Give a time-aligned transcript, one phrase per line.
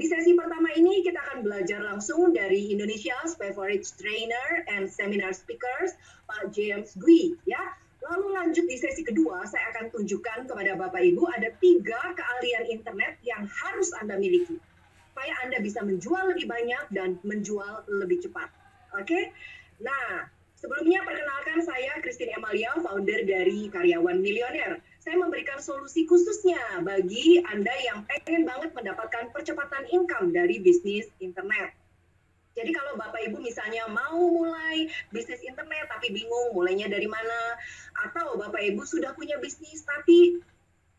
[0.00, 5.92] Di sesi pertama ini kita akan belajar langsung dari Indonesia's favorite trainer and seminar speakers,
[6.24, 7.36] Pak James Dwi.
[7.44, 7.60] Ya,
[8.00, 13.20] Lalu lanjut di sesi kedua, saya akan tunjukkan kepada Bapak Ibu ada tiga keahlian internet
[13.20, 14.56] yang harus Anda miliki.
[15.12, 18.48] Supaya Anda bisa menjual lebih banyak dan menjual lebih cepat.
[18.96, 19.36] Oke?
[19.84, 24.80] Nah, sebelumnya perkenalkan saya Christine Emalia, founder dari Karyawan Milioner.
[25.00, 31.72] Saya memberikan solusi khususnya bagi Anda yang pengen banget mendapatkan percepatan income dari bisnis internet.
[32.52, 37.56] Jadi kalau Bapak Ibu misalnya mau mulai bisnis internet tapi bingung mulainya dari mana,
[38.04, 40.36] atau Bapak Ibu sudah punya bisnis tapi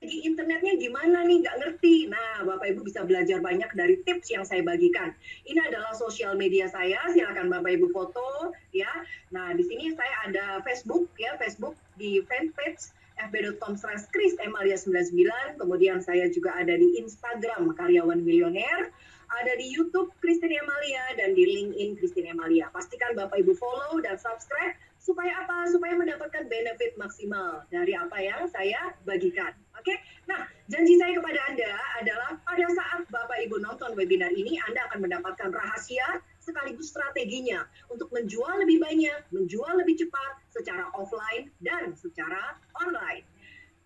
[0.02, 2.10] di internetnya gimana nih nggak ngerti.
[2.10, 5.14] Nah, Bapak Ibu bisa belajar banyak dari tips yang saya bagikan.
[5.46, 8.90] Ini adalah sosial media saya, silakan Bapak Ibu foto ya.
[9.30, 12.90] Nah, di sini saya ada Facebook ya, Facebook di fanpage
[13.30, 15.62] fb.com slash Chris Emalia 99.
[15.62, 18.90] Kemudian saya juga ada di Instagram Karyawan Milioner
[19.32, 22.68] ada di YouTube Christine Emalia dan di LinkedIn Christine Emalia.
[22.76, 25.66] Pastikan Bapak Ibu follow dan subscribe supaya apa?
[25.74, 29.50] Supaya mendapatkan benefit maksimal dari apa yang saya bagikan.
[29.74, 29.98] Oke?
[30.30, 35.02] Nah, janji saya kepada Anda adalah pada saat Bapak Ibu nonton webinar ini, Anda akan
[35.02, 42.62] mendapatkan rahasia sekaligus strateginya untuk menjual lebih banyak, menjual lebih cepat secara offline dan secara
[42.78, 43.26] online.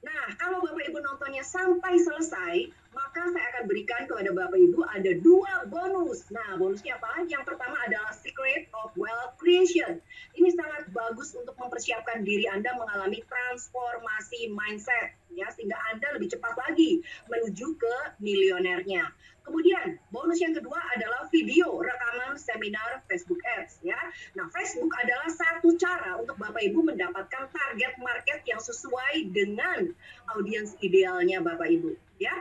[0.05, 5.11] Nah, kalau Bapak Ibu nontonnya sampai selesai, maka saya akan berikan kepada Bapak Ibu ada
[5.17, 6.29] dua bonus.
[6.29, 7.25] Nah, bonusnya apa?
[7.25, 9.97] Yang pertama adalah Secret of Wealth Creation.
[10.37, 16.55] Ini sangat bagus untuk mempersiapkan diri Anda mengalami transformasi mindset, ya, sehingga Anda lebih cepat
[16.55, 19.11] lagi menuju ke milionernya.
[19.45, 23.99] Kemudian bonus yang kedua adalah video rekaman seminar Facebook Ads ya.
[24.33, 29.93] Nah, Facebook adalah satu cara untuk Bapak Ibu mendapatkan target market yang sesuai dengan
[30.33, 32.33] audiens idealnya Bapak Ibu ya.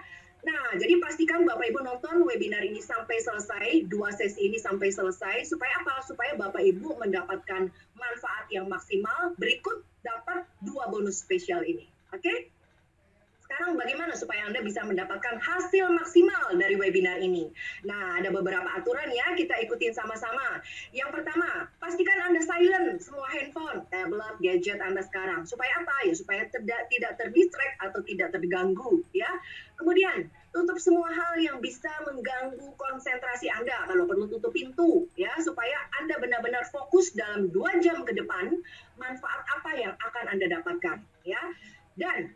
[0.45, 5.45] Nah, jadi pastikan Bapak Ibu nonton webinar ini sampai selesai, dua sesi ini sampai selesai,
[5.49, 6.05] supaya apa?
[6.05, 9.33] Supaya Bapak Ibu mendapatkan manfaat yang maksimal.
[9.41, 11.89] Berikut dapat dua bonus spesial ini.
[12.13, 12.21] Oke?
[12.21, 12.39] Okay?
[13.55, 17.55] Sekarang bagaimana supaya Anda bisa mendapatkan hasil maksimal dari webinar ini?
[17.87, 20.59] Nah, ada beberapa aturan ya, kita ikutin sama-sama.
[20.91, 25.47] Yang pertama, pastikan Anda silent semua handphone, tablet, gadget Anda sekarang.
[25.47, 26.03] Supaya apa?
[26.03, 29.31] Ya, supaya tidak tidak terdistract atau tidak terganggu ya.
[29.79, 33.87] Kemudian, tutup semua hal yang bisa mengganggu konsentrasi Anda.
[33.87, 38.51] Kalau perlu tutup pintu ya, supaya Anda benar-benar fokus dalam dua jam ke depan
[38.99, 41.55] manfaat apa yang akan Anda dapatkan ya.
[41.95, 42.35] Dan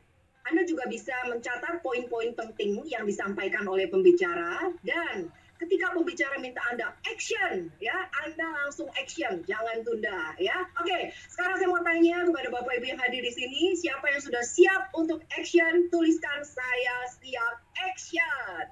[0.48, 5.28] anda juga bisa mencatat poin-poin penting yang disampaikan oleh pembicara dan
[5.58, 10.54] ketika pembicara minta Anda action, ya, Anda langsung action, jangan tunda, ya.
[10.78, 14.42] Oke, sekarang saya mau tanya kepada Bapak Ibu yang hadir di sini, siapa yang sudah
[14.46, 15.90] siap untuk action?
[15.90, 17.58] Tuliskan saya siap
[17.90, 18.70] action.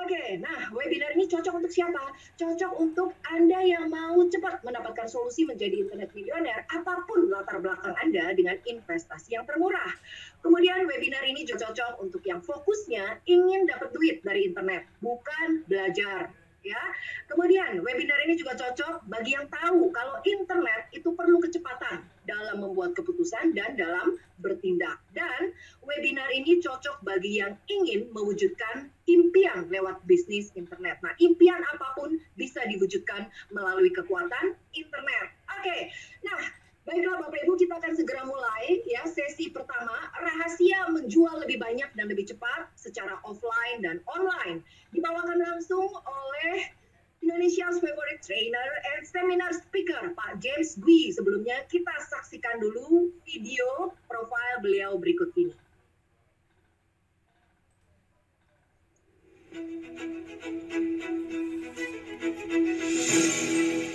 [0.00, 2.00] Oke, nah webinar ini cocok untuk siapa?
[2.40, 7.92] Cocok untuk Anda yang mau cepat mendapatkan solusi menjadi internet milioner apa pun latar belakang
[8.00, 9.92] Anda dengan investasi yang termurah.
[10.40, 16.32] Kemudian webinar ini juga cocok untuk yang fokusnya ingin dapat duit dari internet, bukan belajar
[16.64, 16.82] ya.
[17.28, 22.00] Kemudian webinar ini juga cocok bagi yang tahu kalau internet itu perlu kecepatan
[22.30, 25.02] dalam membuat keputusan dan dalam bertindak.
[25.10, 25.50] Dan
[25.82, 31.02] webinar ini cocok bagi yang ingin mewujudkan impian lewat bisnis internet.
[31.02, 35.26] Nah, impian apa pun bisa diwujudkan melalui kekuatan internet.
[35.58, 35.90] Oke.
[36.22, 36.40] Nah,
[36.80, 42.08] Baiklah Bapak Ibu, kita akan segera mulai ya sesi pertama, rahasia menjual lebih banyak dan
[42.08, 44.64] lebih cepat secara offline dan online.
[44.88, 46.72] Dibawakan langsung oleh
[47.20, 51.12] Indonesia's favorite trainer and seminar speaker Pak James Gui.
[51.12, 55.56] Sebelumnya kita saksikan dulu video profil beliau berikut ini.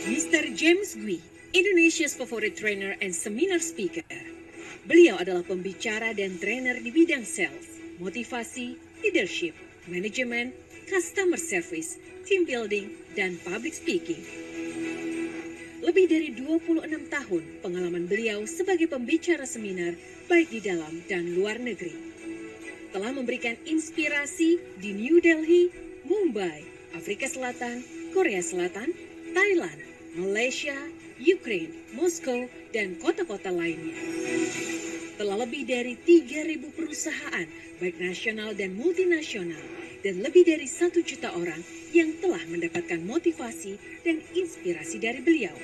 [0.06, 0.44] Mr.
[0.53, 1.19] James Gui
[1.56, 4.03] Indonesia's favorite trainer and seminar speaker.
[4.85, 9.56] Beliau adalah pembicara dan trainer di bidang sales, motivasi, leadership,
[9.88, 10.52] manajemen,
[10.85, 14.20] customer service, team building, dan public speaking.
[15.85, 19.94] Lebih dari 26 tahun pengalaman beliau sebagai pembicara seminar
[20.26, 21.94] baik di dalam dan luar negeri.
[22.90, 25.70] Telah memberikan inspirasi di New Delhi,
[26.09, 26.66] Mumbai,
[26.97, 27.85] Afrika Selatan,
[28.16, 28.90] Korea Selatan,
[29.35, 29.79] Thailand,
[30.17, 30.76] Malaysia,
[31.22, 33.96] Ukraine, Moskow, dan kota-kota lainnya.
[35.16, 37.47] Telah lebih dari 3.000 perusahaan,
[37.79, 39.61] baik nasional dan multinasional,
[40.05, 41.57] dan lebih dari satu juta orang
[41.90, 43.73] yang telah mendapatkan motivasi
[44.05, 45.57] dan inspirasi dari beliau.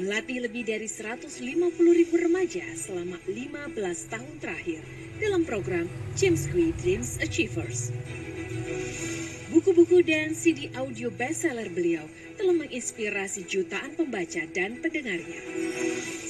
[0.00, 1.36] Melatih lebih dari 150
[1.76, 3.76] ribu remaja selama 15
[4.08, 4.80] tahun terakhir
[5.20, 5.84] dalam program
[6.16, 7.92] James Quick Dreams Achievers.
[9.52, 12.08] Buku-buku Buku dan CD audio bestseller beliau
[12.40, 15.40] telah menginspirasi jutaan pembaca dan pendengarnya.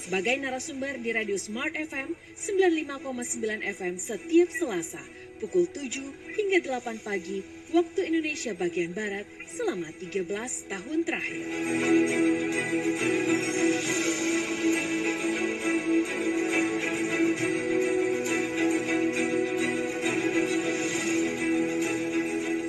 [0.02, 7.46] Sebagai narasumber di Radio Smart FM 95,9 FM setiap Selasa pukul 7 hingga 8 pagi
[7.70, 10.26] waktu Indonesia bagian Barat selama 13
[10.66, 11.46] tahun terakhir.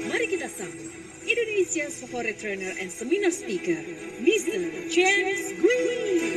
[0.06, 0.94] Mari kita sambut
[1.26, 3.82] Indonesia's favorite trainer and seminar speaker,
[4.22, 4.62] Mr.
[4.94, 6.29] James Green.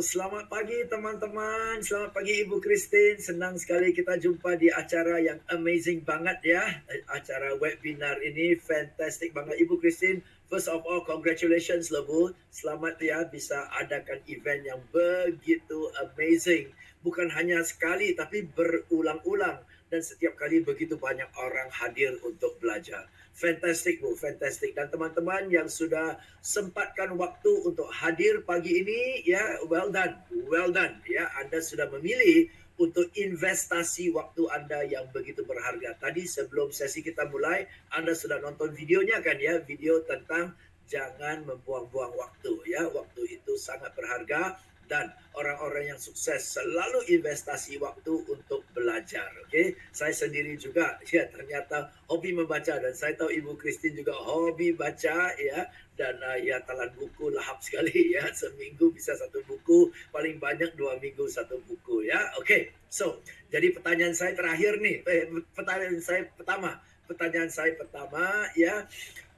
[0.00, 1.76] Selamat pagi teman-teman.
[1.84, 3.20] Selamat pagi Ibu Christine.
[3.20, 6.64] Senang sekali kita jumpa di acara yang amazing banget ya.
[7.12, 10.24] Acara webinar ini fantastic banget Ibu Christine.
[10.48, 12.32] First of all, congratulations loh Bu.
[12.48, 16.72] Selamat ya bisa adakan event yang begitu amazing.
[17.04, 23.10] Bukan hanya sekali tapi berulang-ulang dan setiap kali begitu banyak orang hadir untuk belajar.
[23.34, 24.78] Fantastic Bu, fantastic.
[24.78, 30.14] Dan teman-teman yang sudah sempatkan waktu untuk hadir pagi ini, ya well done,
[30.46, 31.02] well done.
[31.10, 32.46] Ya, Anda sudah memilih
[32.78, 35.98] untuk investasi waktu Anda yang begitu berharga.
[35.98, 40.54] Tadi sebelum sesi kita mulai, Anda sudah nonton videonya kan ya, video tentang
[40.86, 42.86] jangan membuang-buang waktu ya.
[42.88, 44.54] Waktu itu sangat berharga
[44.90, 45.06] dan
[45.38, 49.30] orang-orang yang sukses selalu investasi waktu untuk belajar.
[49.46, 54.74] Okey, saya sendiri juga ya ternyata hobi membaca dan saya tahu Ibu Christine juga hobi
[54.74, 55.60] baca ya
[55.94, 60.98] dan uh, ya telan buku lahap sekali ya seminggu bisa satu buku paling banyak dua
[60.98, 62.18] minggu satu buku ya.
[62.42, 63.22] Okey, so
[63.54, 68.82] jadi pertanyaan saya terakhir nih, eh, pertanyaan saya pertama, pertanyaan saya pertama ya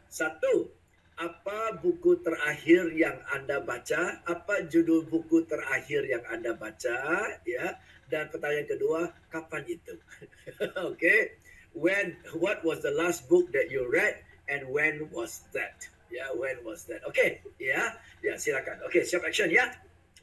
[0.08, 0.81] satu
[1.20, 4.24] apa buku terakhir yang Anda baca?
[4.24, 7.28] Apa judul buku terakhir yang Anda baca?
[7.44, 7.76] Ya.
[8.08, 9.00] Dan pertanyaan kedua,
[9.32, 9.96] kapan itu?
[10.60, 10.68] Oke.
[10.96, 11.20] okay.
[11.72, 15.88] When what was the last book that you read and when was that?
[16.12, 17.00] Ya, yeah, when was that?
[17.08, 17.30] Oke, okay.
[17.56, 17.96] ya.
[18.20, 18.84] Ya, silakan.
[18.84, 19.64] Oke, okay, siap action ya.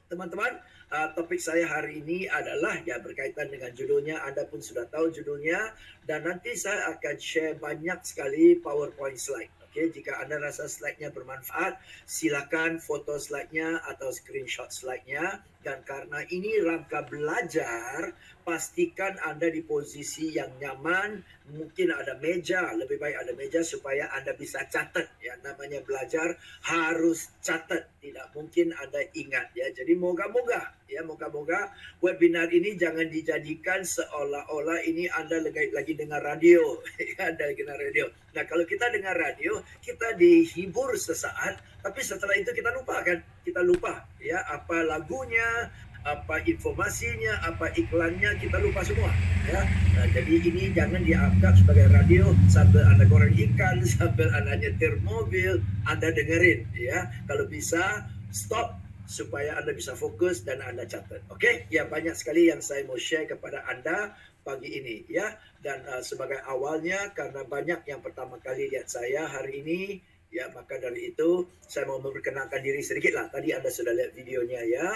[0.05, 0.61] Teman-teman,
[0.93, 4.21] uh, topik saya hari ini adalah ya berkaitan dengan judulnya.
[4.21, 5.73] Anda pun sudah tahu judulnya
[6.05, 9.58] dan nanti saya akan share banyak sekali PowerPoint slide.
[9.69, 11.77] Okay, jika anda rasa slide-nya bermanfaat,
[12.09, 15.45] silakan foto slide-nya atau screenshot slide-nya.
[15.61, 21.21] Dan karena ini rangka belajar, pastikan anda di posisi yang nyaman.
[21.53, 25.05] Mungkin ada meja, lebih baik ada meja supaya anda bisa catat.
[25.21, 26.33] Ya, namanya belajar
[26.65, 27.93] harus catat.
[28.01, 29.53] Tidak mungkin anda ingat.
[29.53, 31.69] Ya, jadi moga-moga, ya moga-moga
[32.01, 36.81] webinar ini jangan dijadikan seolah-olah ini anda lagi, lagi dengar radio.
[37.15, 38.05] ya, anda lagi dengar radio.
[38.33, 43.21] Nah, kalau kita dengar radio, kita dihibur sesaat, tapi setelah itu kita lupa kan?
[43.45, 45.69] Kita lupa ya apa lagunya,
[46.03, 49.11] apa informasinya, apa iklannya kita lupa semua
[49.45, 49.61] ya.
[49.93, 55.61] Nah, jadi ini jangan dianggap sebagai radio sambil Anda goreng ikan, sambil Anda nyetir mobil,
[55.85, 57.05] Anda dengerin ya.
[57.29, 61.25] Kalau bisa stop supaya Anda bisa fokus dan Anda catat.
[61.33, 61.65] Oke?
[61.73, 64.13] Ya banyak sekali yang saya mau share kepada Anda
[64.45, 65.33] pagi ini ya.
[65.57, 69.81] Dan uh, sebagai awalnya karena banyak yang pertama kali lihat saya hari ini
[70.29, 73.25] ya maka dari itu saya mau memperkenalkan diri sedikit lah.
[73.33, 74.87] Tadi Anda sudah lihat videonya ya.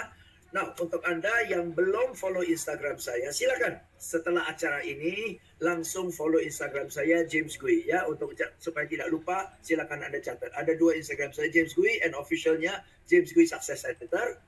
[0.54, 6.94] Nah, untuk Anda yang belum follow Instagram saya, silakan setelah acara ini langsung follow Instagram
[6.94, 10.54] saya James Gui ya untuk supaya tidak lupa silakan Anda catat.
[10.54, 14.38] Ada dua Instagram saya James Gui and officialnya James Gui Success Editor.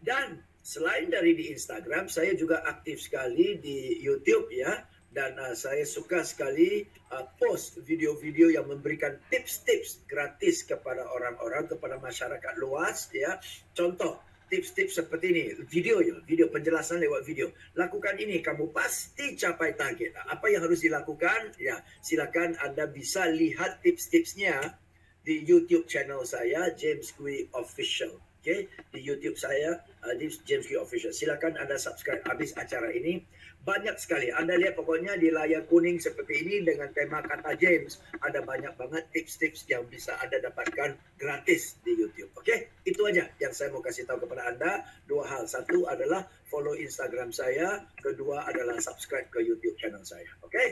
[0.00, 4.80] Dan selain dari di Instagram, saya juga aktif sekali di YouTube ya
[5.12, 12.00] dan uh, saya suka sekali uh, post video-video yang memberikan tips-tips gratis kepada orang-orang kepada
[12.00, 13.36] masyarakat luas ya.
[13.76, 17.54] Contoh tips-tips seperti ini, video ya, video penjelasan lewat video.
[17.78, 20.18] Lakukan ini, kamu pasti capai target.
[20.26, 21.54] Apa yang harus dilakukan?
[21.56, 24.74] Ya, silakan Anda bisa lihat tips-tipsnya
[25.22, 28.18] di YouTube channel saya, James Kui Official.
[28.40, 28.72] Okay?
[28.88, 31.12] di YouTube saya, uh, James Kui Official.
[31.12, 33.20] Silakan Anda subscribe habis acara ini
[33.60, 34.32] banyak sekali.
[34.32, 38.00] Anda lihat pokoknya di layar kuning seperti ini dengan tema kata James.
[38.24, 42.32] Ada banyak banget tips-tips yang bisa Anda dapatkan gratis di YouTube.
[42.40, 42.58] Oke, okay?
[42.88, 44.80] itu aja yang saya mau kasih tahu kepada Anda.
[45.04, 45.44] Dua hal.
[45.44, 47.84] Satu adalah follow Instagram saya.
[48.00, 50.28] Kedua adalah subscribe ke YouTube channel saya.
[50.40, 50.56] Oke?
[50.56, 50.68] Okay?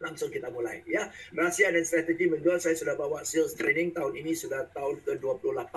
[0.00, 1.08] Langsung kita mulai ya.
[1.32, 5.76] Rahasia dan strategi menjual saya sudah bawa sales training tahun ini sudah tahun ke-28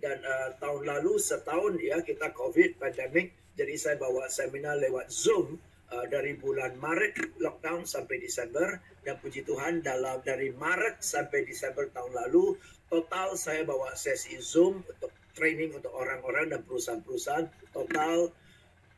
[0.00, 5.60] dan uh, tahun lalu setahun ya kita COVID pandemic jadi saya bawa seminar lewat Zoom
[5.92, 11.86] uh, dari bulan Maret lockdown sampai Desember dan puji Tuhan dalam dari Maret sampai Desember
[11.90, 12.58] tahun lalu
[12.90, 18.30] total saya bawa sesi Zoom untuk training untuk orang-orang dan perusahaan-perusahaan total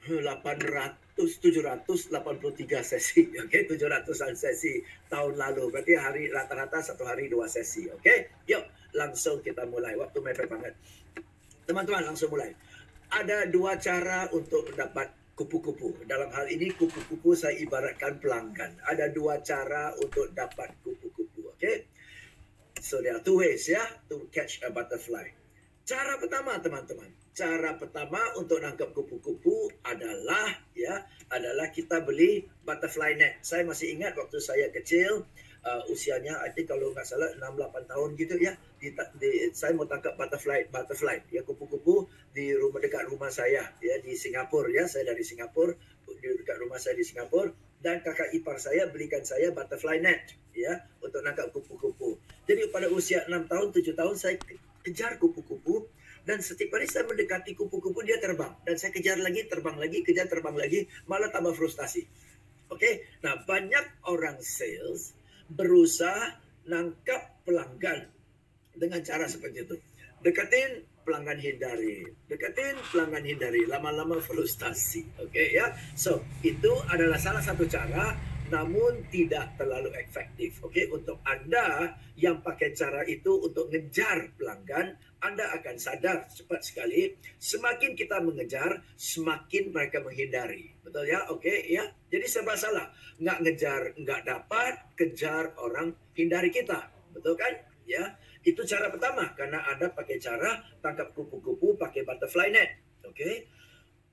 [0.02, 2.08] 800 783
[2.82, 3.62] sesi, oke, okay?
[3.68, 4.80] 700-an sesi
[5.12, 5.68] tahun lalu.
[5.68, 8.00] Berarti hari rata-rata satu hari dua sesi, oke?
[8.00, 8.32] Okay?
[8.48, 8.64] Yuk,
[8.96, 9.92] langsung kita mulai.
[9.94, 10.74] Waktu mepet banget.
[11.68, 12.56] Teman-teman, langsung mulai.
[13.12, 16.06] Ada dua cara untuk mendapat kupu-kupu.
[16.06, 18.78] Dalam hal ini kupu-kupu saya ibaratkan pelanggan.
[18.86, 21.58] Ada dua cara untuk dapat kupu-kupu?
[21.58, 21.90] Okay?
[22.78, 25.26] So there are two ways ya to catch a butterfly.
[25.82, 30.46] Cara pertama teman-teman, cara pertama untuk nangkap kupu-kupu adalah
[30.78, 33.42] ya adalah kita beli butterfly net.
[33.42, 35.26] Saya masih ingat waktu saya kecil
[35.66, 39.74] uh, usianya I think kalau nggak salah 6 8 tahun gitu ya di, di saya
[39.74, 44.88] mau tangkap butterfly butterfly ya kupu-kupu di rumah dekat rumah saya ya di Singapura ya
[44.88, 45.76] saya dari Singapura
[46.08, 50.78] di dekat rumah saya di Singapura dan kakak ipar saya belikan saya butterfly net ya
[51.02, 52.16] untuk nangkap kupu-kupu.
[52.46, 54.34] Jadi pada usia 6 tahun, 7 tahun saya
[54.86, 55.90] kejar kupu-kupu
[56.22, 60.30] dan setiap kali saya mendekati kupu-kupu dia terbang dan saya kejar lagi, terbang lagi, kejar
[60.30, 62.06] terbang lagi, malah tambah frustasi.
[62.70, 62.94] Oke, okay?
[63.20, 65.12] nah banyak orang sales
[65.50, 68.08] berusaha nangkap pelanggan
[68.72, 69.76] dengan cara seperti itu.
[70.22, 72.06] Deketin pelanggan hindari.
[72.26, 73.66] Deketin pelanggan hindari.
[73.66, 75.06] Lama-lama frustasi.
[75.22, 75.70] Oke okay, ya.
[75.94, 80.60] So, itu adalah salah satu cara namun tidak terlalu efektif.
[80.60, 80.86] Oke, okay?
[80.92, 84.92] untuk Anda yang pakai cara itu untuk ngejar pelanggan,
[85.24, 90.68] Anda akan sadar cepat sekali, semakin kita mengejar, semakin mereka menghindari.
[90.84, 91.24] Betul ya?
[91.32, 91.88] Oke, okay, ya.
[92.12, 92.92] Jadi serba salah.
[93.16, 96.92] Nggak ngejar, nggak dapat, kejar orang hindari kita.
[97.16, 97.56] Betul kan?
[97.88, 98.20] Ya.
[98.42, 102.70] Itu cara pertama karena Anda pakai cara tangkap kupu-kupu pakai butterfly net.
[103.06, 103.14] Oke.
[103.14, 103.34] Okay?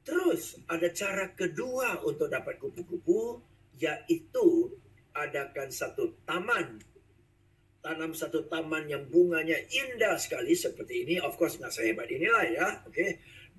[0.05, 3.41] Terus ada cara kedua untuk dapat kupu-kupu
[3.81, 4.69] yaitu
[5.17, 6.77] adakan satu taman.
[7.79, 11.15] Tanam satu taman yang bunganya indah sekali seperti ini.
[11.17, 12.67] Of course nggak sehebat inilah ya.
[12.85, 12.93] Oke.
[12.93, 13.09] Okay?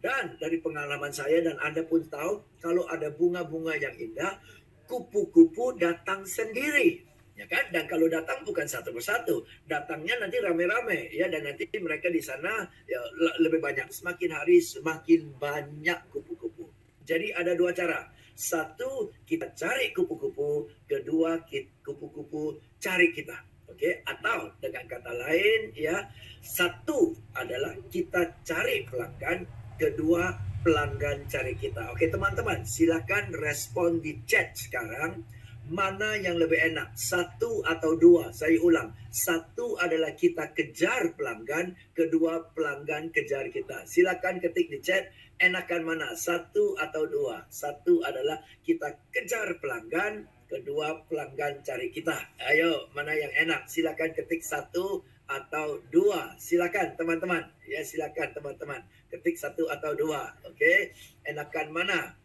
[0.01, 4.41] Dan dari pengalaman saya dan Anda pun tahu kalau ada bunga-bunga yang indah,
[4.89, 7.69] kupu-kupu datang sendiri ya kan?
[7.71, 9.45] Dan kalau datang bukan satu persatu.
[9.67, 11.27] Datangnya nanti rame-rame ya.
[11.27, 13.01] Dan nanti mereka di sana ya
[13.43, 13.91] lebih banyak.
[13.91, 16.67] Semakin hari semakin banyak kupu-kupu.
[17.07, 18.11] Jadi ada dua cara.
[18.35, 20.71] Satu kita cari kupu-kupu.
[20.87, 21.41] Kedua
[21.83, 23.37] kupu-kupu cari kita.
[23.71, 23.79] Oke?
[23.79, 23.95] Okay?
[24.03, 26.05] atau dengan kata lain ya
[26.41, 29.45] satu adalah kita cari pelanggan
[29.81, 31.89] kedua pelanggan cari kita.
[31.93, 35.25] Oke okay, teman-teman silakan respon di chat sekarang
[35.71, 38.35] mana yang lebih enak, satu atau dua?
[38.35, 43.87] Saya ulang, satu adalah kita kejar pelanggan, kedua pelanggan kejar kita.
[43.87, 45.07] Silakan ketik di chat,
[45.39, 47.47] enakan mana, satu atau dua?
[47.47, 52.19] Satu adalah kita kejar pelanggan, kedua pelanggan cari kita.
[52.51, 53.71] Ayo, mana yang enak?
[53.71, 56.35] Silakan ketik satu atau dua.
[56.43, 57.47] Silakan teman-teman.
[57.71, 58.83] Ya, silakan teman-teman.
[59.07, 60.35] Ketik satu atau dua.
[60.51, 60.91] Oke,
[61.23, 62.20] enakan mana?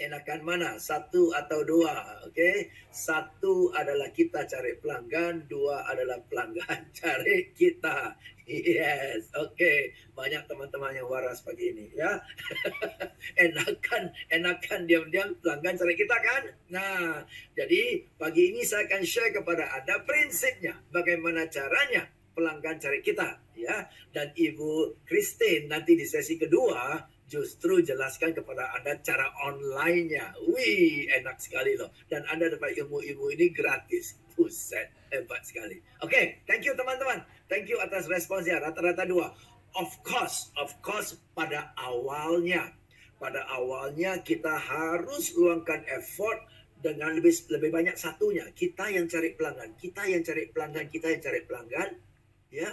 [0.00, 0.70] Enakan mana?
[0.80, 2.32] Satu atau dua oke?
[2.32, 2.72] Okay?
[2.90, 8.16] satu adalah kita cari pelanggan dua adalah pelanggan cari kita.
[8.50, 9.54] Yes oke.
[9.54, 9.94] Okay.
[10.16, 12.18] banyak teman-teman yang waras pagi ini ya.
[13.46, 16.42] Enakan enakan diam-diam pelanggan cari kita kan?
[16.72, 17.22] Nah
[17.54, 23.86] jadi pagi ini saya akan share kepada anda prinsipnya bagaimana caranya pelanggan cari kita ya.
[24.10, 26.98] Dan ibu Christine nanti di sesi kedua
[27.30, 30.34] justru jelaskan kepada Anda cara online-nya.
[30.50, 31.94] Wih, enak sekali loh.
[32.10, 34.18] Dan Anda dapat ilmu-ilmu ini gratis.
[34.34, 35.78] Buset, hebat sekali.
[36.02, 37.22] Oke, okay, thank you teman-teman.
[37.46, 38.58] Thank you atas responsnya.
[38.58, 39.30] Rata-rata dua.
[39.78, 42.74] Of course, of course pada awalnya.
[43.20, 46.40] Pada awalnya kita harus luangkan effort
[46.80, 48.48] dengan lebih lebih banyak satunya.
[48.50, 51.88] Kita yang cari pelanggan, kita yang cari pelanggan, kita yang cari pelanggan,
[52.48, 52.70] ya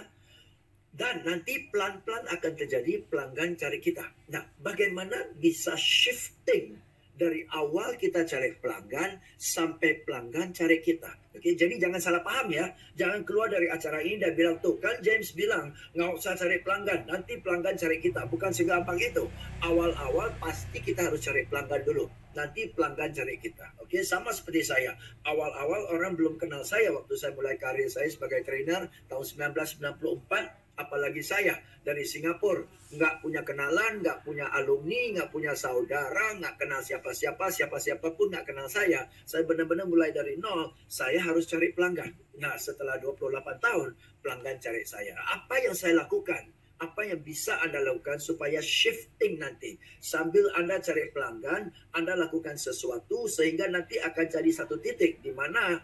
[0.98, 4.02] dan nanti pelan-pelan akan terjadi pelanggan cari kita.
[4.34, 6.74] Nah, bagaimana bisa shifting
[7.18, 11.10] dari awal kita cari pelanggan sampai pelanggan cari kita.
[11.34, 12.66] Oke, jadi jangan salah paham ya.
[12.98, 17.06] Jangan keluar dari acara ini dan bilang tuh kan James bilang nggak usah cari pelanggan,
[17.06, 18.26] nanti pelanggan cari kita.
[18.26, 19.26] Bukan segampang itu.
[19.62, 22.06] Awal-awal pasti kita harus cari pelanggan dulu.
[22.34, 23.66] Nanti pelanggan cari kita.
[23.82, 24.94] Oke, sama seperti saya.
[25.26, 31.20] Awal-awal orang belum kenal saya waktu saya mulai karir saya sebagai trainer tahun 1994 apalagi
[31.20, 32.62] saya dari Singapura.
[32.88, 38.46] Nggak punya kenalan nggak punya alumni nggak punya saudara nggak kenal siapa-siapa siapa-siapa pun nggak
[38.48, 39.04] kenal saya.
[39.28, 42.14] Saya benar-benar mulai dari nol saya harus cari pelanggan.
[42.40, 43.88] Nah setelah 28 tahun
[44.24, 45.18] pelanggan cari saya.
[45.36, 46.54] Apa yang saya lakukan?
[46.78, 49.74] Apa yang bisa Anda lakukan supaya shifting nanti?
[49.98, 55.82] Sambil Anda cari pelanggan Anda lakukan sesuatu sehingga nanti akan jadi satu titik di mana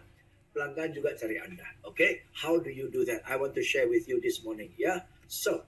[0.55, 1.67] pelanggan juga cari Anda.
[1.83, 2.11] Oke, okay?
[2.39, 3.27] how do you do that?
[3.27, 5.03] I want to share with you this morning ya.
[5.27, 5.67] So,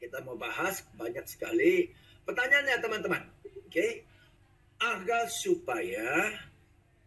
[0.00, 1.92] kita mau bahas banyak sekali
[2.24, 3.22] pertanyaannya teman-teman.
[3.44, 3.68] Oke.
[3.68, 3.92] Okay?
[4.84, 6.34] agar supaya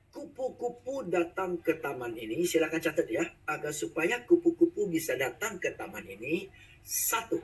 [0.10, 6.02] kupu-kupu datang ke taman ini, silakan catat ya, agar supaya kupu-kupu bisa datang ke taman
[6.10, 6.50] ini,
[6.82, 7.38] satu,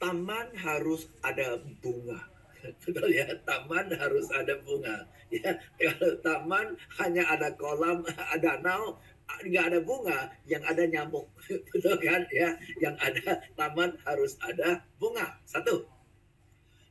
[0.00, 2.24] taman harus ada bunga.
[2.82, 5.06] Betul ya, taman harus ada bunga.
[5.30, 6.66] Ya, kalau taman
[7.00, 8.02] hanya ada kolam,
[8.34, 8.98] ada danau,
[9.44, 11.26] nggak ada bunga, yang ada nyamuk.
[11.72, 12.22] Betul kan?
[12.34, 15.38] Ya, yang ada taman harus ada bunga.
[15.46, 15.86] Satu.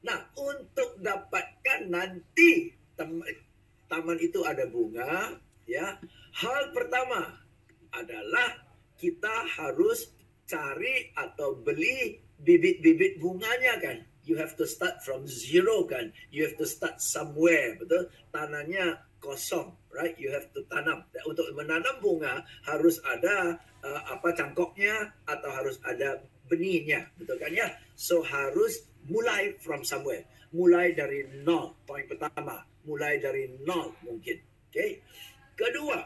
[0.05, 2.71] Nah, untuk dapatkan nanti
[3.89, 5.35] taman itu ada bunga,
[5.67, 5.99] ya.
[6.37, 7.33] Hal pertama
[7.91, 8.61] adalah
[8.97, 10.13] kita harus
[10.47, 13.97] cari atau beli bibit-bibit bunganya kan.
[14.27, 16.11] You have to start from zero kan.
[16.35, 18.11] You have to start somewhere, betul?
[18.35, 20.19] Tanahnya kosong, right?
[20.19, 21.07] You have to tanam.
[21.23, 23.55] Untuk menanam bunga harus ada
[23.87, 26.19] uh, apa cangkoknya atau harus ada
[26.51, 27.71] benihnya, betul kan ya?
[27.95, 30.27] So harus mulai from somewhere.
[30.51, 34.37] Mulai dari nol, poin pertama mulai dari nol mungkin.
[34.67, 34.75] Oke.
[34.75, 34.89] Okay?
[35.57, 35.99] Kedua,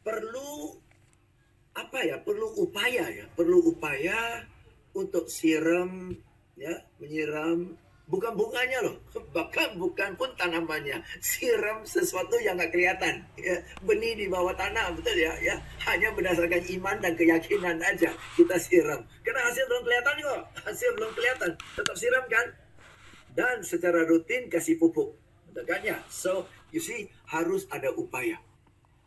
[0.00, 0.80] perlu
[1.76, 2.16] apa ya?
[2.20, 4.44] Perlu upaya ya, perlu upaya
[4.96, 6.16] untuk siram
[6.56, 7.76] ya, menyiram.
[8.06, 9.02] Bukan bunganya loh,
[9.34, 15.18] bahkan bukan pun tanamannya, siram sesuatu yang nggak kelihatan, ya, benih di bawah tanah, betul
[15.18, 15.58] ya, ya,
[15.90, 21.10] hanya berdasarkan iman dan keyakinan aja kita siram, karena hasil belum kelihatan kok, hasil belum
[21.18, 22.46] kelihatan, tetap siram kan,
[23.36, 25.12] dan secara rutin kasih pupuk.
[25.52, 26.00] Kan ya?
[26.08, 28.40] So, you see harus ada upaya.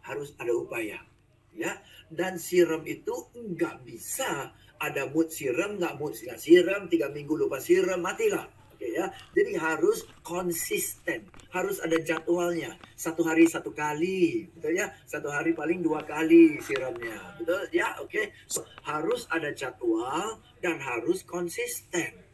[0.05, 1.01] Harus ada upaya.
[1.49, 1.81] Ya,
[2.13, 7.59] dan siram itu nggak bisa ada mood siram, nggak mood nggak siram, tiga minggu lupa
[7.59, 8.47] siram, matilah.
[8.79, 12.79] Oke okay, ya, jadi harus konsisten, harus ada jadwalnya.
[12.95, 14.87] Satu hari satu kali, betul ya?
[15.03, 17.99] Satu hari paling dua kali siramnya, betul ya?
[17.99, 18.25] Oke, okay.
[18.47, 22.29] so, harus ada jadwal dan harus konsisten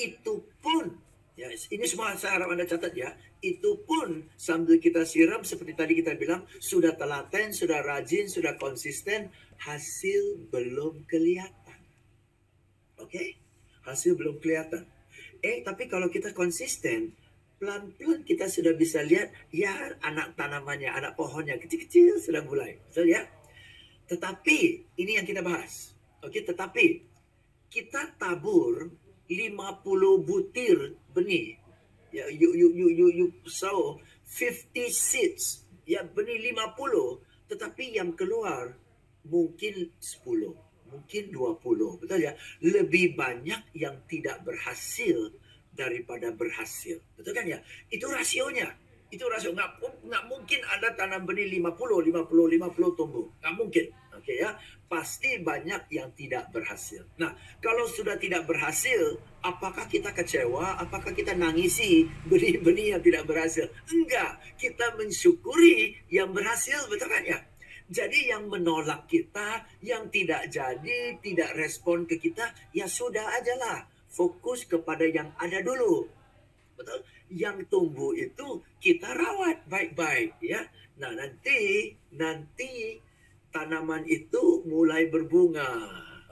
[0.00, 0.88] itu pun
[1.32, 3.08] ya ini semua saya harap anda catat ya
[3.40, 9.32] itu pun sambil kita siram seperti tadi kita bilang sudah telaten sudah rajin sudah konsisten
[9.62, 11.80] hasil belum kelihatan
[12.98, 13.38] oke okay?
[13.86, 14.86] hasil belum kelihatan
[15.42, 17.14] eh tapi kalau kita konsisten
[17.62, 19.70] pelan-pelan kita sudah bisa lihat ya
[20.02, 23.22] anak tanamannya anak pohonnya kecil-kecil sudah mulai betul ya
[24.10, 26.42] tetapi ini yang kita bahas oke okay?
[26.42, 27.12] tetapi
[27.72, 28.92] kita tabur
[29.32, 31.56] 50 butir benih.
[32.12, 33.96] Ya, you, you, you, you, you sow
[34.28, 35.64] 50 seeds.
[35.88, 37.48] Ya, benih 50.
[37.48, 38.76] Tetapi yang keluar
[39.26, 40.92] mungkin 10.
[40.92, 42.00] Mungkin 20.
[42.02, 42.32] Betul ya?
[42.60, 45.32] Lebih banyak yang tidak berhasil
[45.72, 47.00] daripada berhasil.
[47.16, 47.58] Betul kan ya?
[47.88, 48.76] Itu rasionya.
[49.12, 49.52] Itu rasio.
[49.52, 51.76] Nggak, nggak mungkin ada tanam benih 50,
[52.12, 53.26] 50, 50 tumbuh.
[53.40, 53.86] Nggak mungkin.
[54.12, 54.52] Oke okay, ya
[54.92, 57.00] pasti banyak yang tidak berhasil.
[57.16, 57.32] Nah,
[57.64, 60.76] kalau sudah tidak berhasil, apakah kita kecewa?
[60.76, 63.72] Apakah kita nangisi benih-benih yang tidak berhasil?
[63.88, 67.40] Enggak, kita mensyukuri yang berhasil, betul kan ya?
[67.92, 73.84] Jadi yang menolak kita, yang tidak jadi, tidak respon ke kita, ya sudah aja lah.
[74.08, 76.08] Fokus kepada yang ada dulu.
[76.72, 77.04] Betul?
[77.28, 80.64] Yang tumbuh itu kita rawat baik-baik ya.
[81.00, 82.96] Nah, nanti nanti
[83.52, 85.68] tanaman itu mulai berbunga.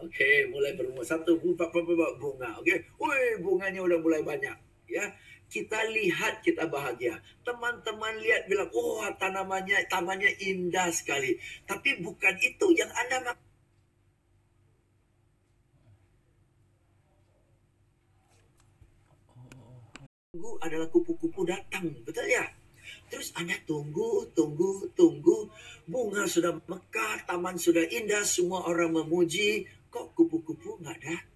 [0.01, 1.05] Oke, okay, mulai berbunga.
[1.05, 1.69] Satu bunga,
[2.17, 2.57] bunga.
[2.57, 2.79] Oke, okay.
[2.97, 4.57] wih bunganya udah mulai banyak.
[4.89, 5.07] Ya,
[5.51, 7.19] kita lihat kita bahagia.
[7.43, 11.37] Teman-teman lihat bilang, oh tanamannya, tamannya indah sekali.
[11.67, 13.35] Tapi bukan itu yang anda
[20.31, 22.47] Tunggu adalah kupu-kupu datang, betul ya?
[23.11, 25.51] Terus Anda tunggu, tunggu, tunggu.
[25.91, 29.67] Bunga sudah mekar, taman sudah indah, semua orang memuji.
[29.91, 31.30] Kok kupu-kupu nggak datang?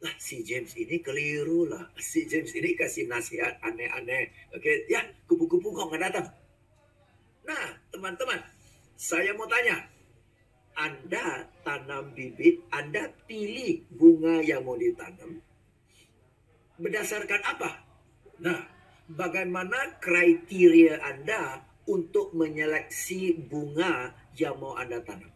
[0.00, 1.84] Lah si James ini keliru lah.
[2.00, 4.32] Si James ini kasih nasihat aneh-aneh.
[4.56, 6.28] Oke, ya kupu-kupu kok nggak datang?
[7.44, 8.40] Nah, teman-teman,
[8.96, 9.76] saya mau tanya.
[10.80, 15.36] Anda tanam bibit, Anda pilih bunga yang mau ditanam.
[16.80, 17.70] Berdasarkan apa?
[18.40, 18.60] Nah,
[19.12, 25.28] bagaimana kriteria Anda untuk menyeleksi bunga yang mau Anda tanam?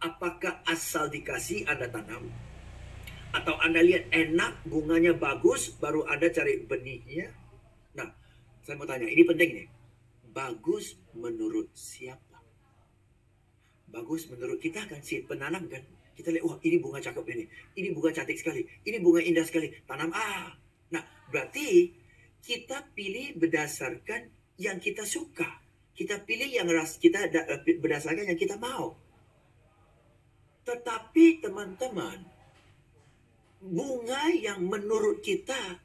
[0.00, 2.49] Apakah asal dikasih Anda tanam?
[3.30, 7.30] Atau Anda lihat enak, bunganya bagus, baru Anda cari benihnya?
[7.94, 8.10] Nah,
[8.66, 9.68] saya mau tanya, ini penting nih.
[10.30, 12.38] Bagus menurut siapa?
[13.90, 15.82] Bagus menurut kita kan si penanam kan?
[16.14, 17.44] Kita lihat, wah ini bunga cakep ini.
[17.78, 18.62] Ini bunga cantik sekali.
[18.86, 19.72] Ini bunga indah sekali.
[19.86, 20.52] Tanam ah.
[20.90, 21.90] Nah, berarti
[22.44, 24.28] kita pilih berdasarkan
[24.60, 25.48] yang kita suka.
[25.96, 28.94] Kita pilih yang ras kita eh, berdasarkan yang kita mau.
[30.64, 32.20] Tetapi teman-teman,
[33.60, 35.76] bunga yang menurut kita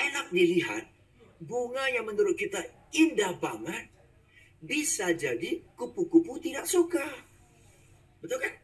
[0.00, 0.88] enak dilihat,
[1.44, 2.64] bunga yang menurut kita
[2.96, 3.92] indah banget,
[4.64, 7.04] bisa jadi kupu-kupu tidak suka.
[8.18, 8.54] Betul kan?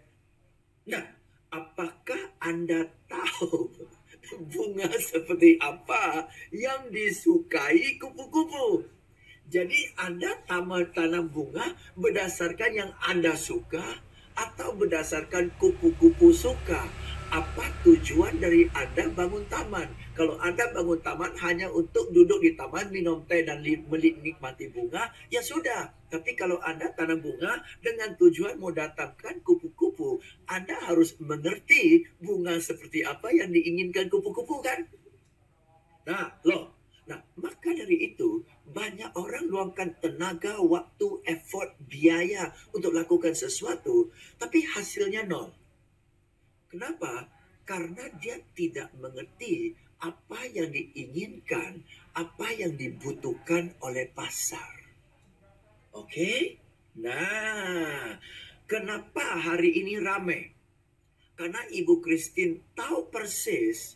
[0.90, 1.04] Nah,
[1.52, 3.70] apakah Anda tahu
[4.52, 8.88] bunga seperti apa yang disukai kupu-kupu?
[9.44, 13.84] Jadi Anda taman tanam bunga berdasarkan yang Anda suka
[14.34, 16.88] atau berdasarkan kupu-kupu suka.
[17.34, 19.90] Apa tujuan dari Anda bangun taman?
[20.14, 23.58] Kalau Anda bangun taman hanya untuk duduk di taman, minum teh dan
[23.90, 25.90] menikmati bunga, ya sudah.
[26.06, 33.02] Tapi kalau Anda tanam bunga dengan tujuan mau datangkan kupu-kupu, Anda harus mengerti bunga seperti
[33.02, 34.86] apa yang diinginkan kupu-kupu kan?
[36.06, 36.70] Nah, loh.
[37.10, 44.62] Nah, maka dari itu banyak orang luangkan tenaga, waktu, effort, biaya untuk lakukan sesuatu, tapi
[44.62, 45.63] hasilnya nol.
[46.74, 47.30] Kenapa?
[47.62, 49.70] Karena dia tidak mengerti
[50.02, 51.86] apa yang diinginkan,
[52.18, 54.82] apa yang dibutuhkan oleh pasar.
[55.94, 56.58] Oke?
[56.98, 58.18] Nah,
[58.66, 60.50] kenapa hari ini ramai?
[61.38, 63.94] Karena Ibu Christine tahu persis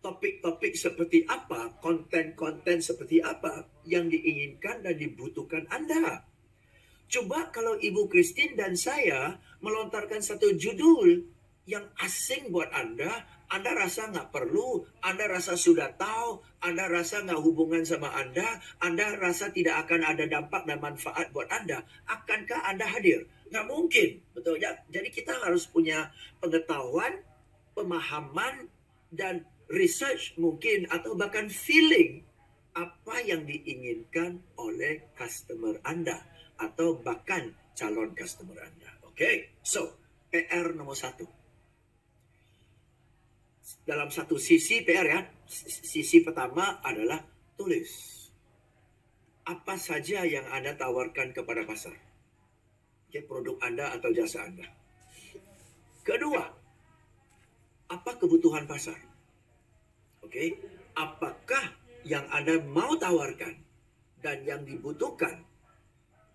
[0.00, 6.24] topik-topik seperti apa, konten-konten seperti apa yang diinginkan dan dibutuhkan Anda.
[7.04, 11.33] Coba kalau Ibu Christine dan saya melontarkan satu judul
[11.64, 17.40] yang asing buat Anda, Anda rasa nggak perlu, Anda rasa sudah tahu, Anda rasa nggak
[17.40, 21.80] hubungan sama Anda, Anda rasa tidak akan ada dampak dan manfaat buat Anda.
[22.04, 23.24] Akankah Anda hadir?
[23.48, 24.76] Nggak mungkin, betul ya?
[24.92, 27.24] Jadi kita harus punya pengetahuan,
[27.72, 28.68] pemahaman,
[29.14, 32.26] dan research mungkin atau bahkan feeling
[32.74, 36.20] apa yang diinginkan oleh customer Anda
[36.58, 38.90] atau bahkan calon customer Anda.
[39.06, 39.34] Oke, okay?
[39.62, 39.94] so
[40.28, 41.43] PR nomor satu.
[43.84, 45.20] Dalam satu sisi PR ya,
[45.84, 47.20] sisi pertama adalah
[47.52, 48.16] tulis.
[49.44, 51.92] Apa saja yang Anda tawarkan kepada pasar?
[53.12, 54.64] Okay, produk Anda atau jasa Anda.
[56.00, 56.48] Kedua,
[57.92, 58.96] apa kebutuhan pasar?
[60.24, 60.48] Oke, okay?
[60.96, 61.76] apakah
[62.08, 63.60] yang Anda mau tawarkan
[64.24, 65.44] dan yang dibutuhkan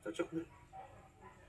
[0.05, 0.49] cocok nggak?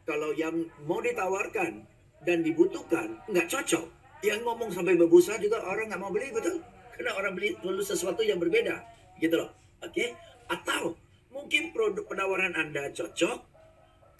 [0.09, 1.85] Kalau yang mau ditawarkan
[2.25, 6.61] dan dibutuhkan nggak cocok, yang ngomong sampai berbusa juga orang nggak mau beli betul?
[6.97, 8.77] Karena orang beli perlu sesuatu yang berbeda,
[9.17, 9.51] gitu loh.
[9.81, 9.93] Oke?
[9.93, 10.09] Okay?
[10.53, 10.99] Atau
[11.33, 13.39] mungkin produk penawaran Anda cocok,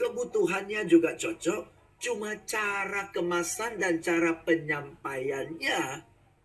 [0.01, 1.63] kebutuhannya juga cocok,
[2.01, 5.81] cuma cara kemasan dan cara penyampaiannya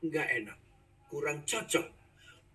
[0.03, 0.57] nggak enak
[1.07, 1.87] kurang cocok.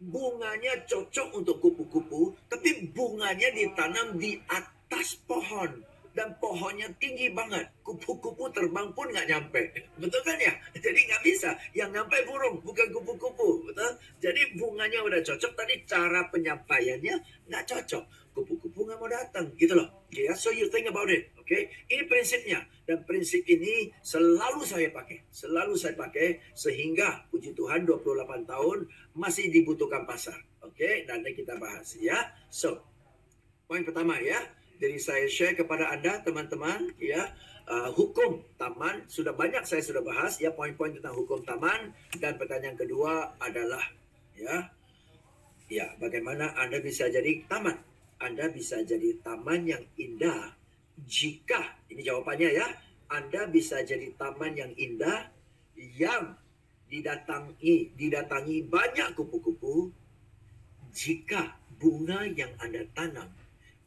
[0.00, 5.80] Bunganya cocok untuk kupu-kupu, tapi bunganya ditanam di atas pohon.
[6.10, 7.70] Dan pohonnya tinggi banget.
[7.86, 9.62] Kupu-kupu terbang pun nggak nyampe.
[9.94, 10.50] Betul kan ya?
[10.74, 11.54] Jadi nggak bisa.
[11.70, 13.70] Yang nyampe burung, bukan kupu-kupu.
[13.70, 13.92] Betul?
[14.18, 17.14] Jadi bunganya udah cocok, tadi cara penyampaiannya
[17.46, 18.04] nggak cocok.
[18.34, 19.54] Kupu-kupu nggak mau datang.
[19.54, 20.00] Gitu loh.
[20.10, 21.30] Okay, so you think about it.
[21.38, 21.62] Oke, okay?
[21.86, 22.66] ini prinsipnya.
[22.82, 25.30] Dan prinsip ini selalu saya pakai.
[25.30, 30.34] Selalu saya pakai sehingga puji Tuhan 28 tahun masih dibutuhkan pasar.
[30.66, 30.94] Oke, okay?
[31.06, 32.18] nanti kita bahas ya.
[32.50, 32.82] So,
[33.70, 34.42] poin pertama ya.
[34.80, 37.28] Jadi saya share kepada Anda teman-teman ya.
[37.70, 42.74] Uh, hukum taman sudah banyak saya sudah bahas ya poin-poin tentang hukum taman dan pertanyaan
[42.74, 43.84] kedua adalah
[44.34, 44.66] ya
[45.70, 47.78] ya bagaimana Anda bisa jadi taman
[48.18, 50.50] Anda bisa jadi taman yang indah
[51.06, 52.66] jika ini jawabannya ya
[53.06, 55.30] Anda bisa jadi taman yang indah
[55.78, 56.34] yang
[56.90, 59.94] didatangi didatangi banyak kupu-kupu
[60.90, 63.30] jika bunga yang Anda tanam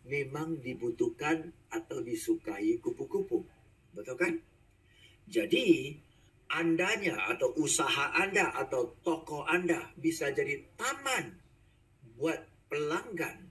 [0.04, 3.44] memang dibutuhkan atau disukai kupu-kupu.
[3.96, 4.34] Betul kan?
[5.28, 5.96] Jadi
[6.52, 11.34] andanya atau usaha Anda atau toko Anda bisa jadi taman
[12.20, 13.50] buat pelanggan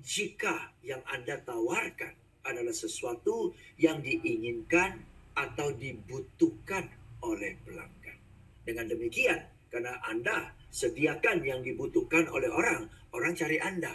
[0.00, 5.00] jika yang Anda tawarkan adalah sesuatu yang diinginkan
[5.34, 6.90] atau dibutuhkan
[7.24, 8.18] oleh pelanggan.
[8.64, 9.40] Dengan demikian,
[9.72, 13.92] karena Anda sediakan yang dibutuhkan oleh orang, orang cari Anda,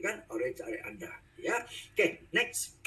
[0.00, 0.24] kan?
[0.32, 1.60] Orang cari Anda, ya.
[1.60, 2.80] Oke, okay, next.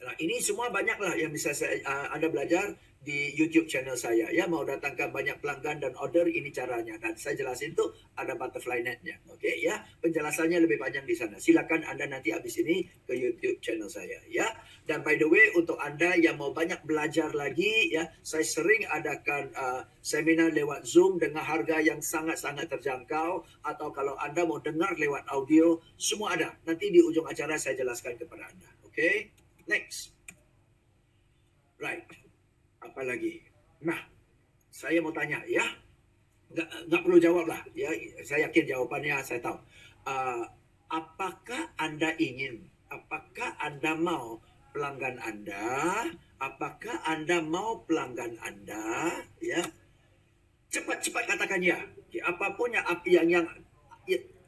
[0.00, 4.28] Nah, ini semua banyaklah yang bisa saya, uh, Anda belajar di YouTube channel saya.
[4.28, 7.00] Ya mau datangkan banyak pelanggan dan order ini caranya.
[7.00, 9.16] Dan saya jelasin tuh ada butterfly netnya.
[9.32, 9.80] Oke okay, ya.
[10.04, 11.40] Penjelasannya lebih panjang di sana.
[11.40, 14.44] Silakan anda nanti habis ini ke YouTube channel saya ya.
[14.84, 19.48] Dan by the way untuk anda yang mau banyak belajar lagi ya saya sering adakan
[19.56, 23.48] uh, seminar lewat Zoom dengan harga yang sangat-sangat terjangkau.
[23.64, 26.52] Atau kalau anda mau dengar lewat audio semua ada.
[26.68, 28.68] Nanti di ujung acara saya jelaskan kepada anda.
[28.84, 29.16] Oke okay?
[29.64, 30.12] next.
[31.80, 32.19] Right
[32.90, 33.38] apa lagi?
[33.86, 33.98] Nah,
[34.70, 35.62] saya mau tanya ya.
[36.50, 37.86] nggak nggak perlu jawab lah ya
[38.26, 39.54] saya yakin jawabannya saya tahu
[40.02, 40.42] uh,
[40.90, 44.42] apakah anda ingin apakah anda mau
[44.74, 46.10] pelanggan anda
[46.42, 49.62] apakah anda mau pelanggan anda ya
[50.74, 51.78] cepat-cepat katakan ya
[52.10, 53.46] Ya, apa pun yang yang yang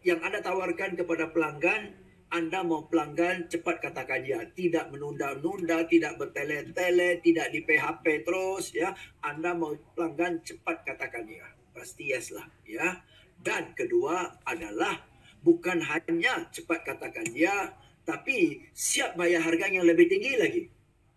[0.02, 1.94] yang anda tawarkan kepada pelanggan
[2.32, 8.96] anda mau pelanggan cepat katakan ya tidak menunda-nunda tidak bertele-tele tidak di PHP terus ya
[9.20, 13.00] anda mau pelanggan cepat katakan ya pasti yes lah ya.
[13.42, 15.02] Dan kedua adalah
[15.42, 17.74] bukan hanya cepat katakan ya,
[18.06, 20.62] tapi siap bayar harga yang lebih tinggi lagi.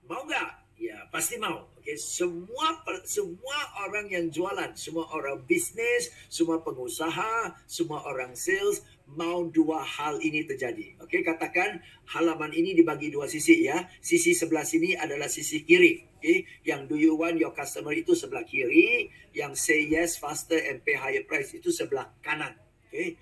[0.09, 0.81] Mau nggak?
[0.81, 1.69] Ya pasti mau.
[1.77, 2.01] Okay.
[2.01, 8.81] Semua semua orang yang jualan, semua orang bisnis, semua pengusaha, semua orang sales
[9.13, 10.97] mau dua hal ini terjadi.
[10.97, 11.77] Oke, katakan
[12.09, 13.85] halaman ini dibagi dua sisi ya.
[14.01, 16.01] Sisi sebelah sini adalah sisi kiri.
[16.17, 20.81] Oke, yang do you want your customer itu sebelah kiri, yang say yes faster and
[20.81, 22.57] pay higher price itu sebelah kanan.
[22.89, 23.21] Oke.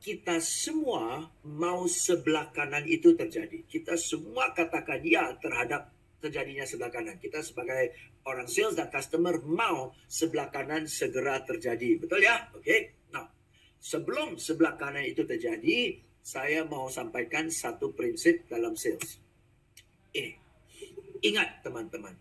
[0.00, 3.68] Kita semua mau sebelah kanan itu terjadi.
[3.68, 5.92] Kita semua katakan ya terhadap
[6.24, 7.20] terjadinya sebelah kanan.
[7.20, 7.92] Kita sebagai
[8.24, 12.00] orang sales dan customer mau sebelah kanan segera terjadi.
[12.00, 12.48] Betul ya?
[12.56, 12.99] Oke.
[13.80, 19.16] Sebelum sebelah kanan itu terjadi, saya mau sampaikan satu prinsip dalam sales.
[20.12, 20.36] Ini,
[21.24, 22.12] ingat teman-teman,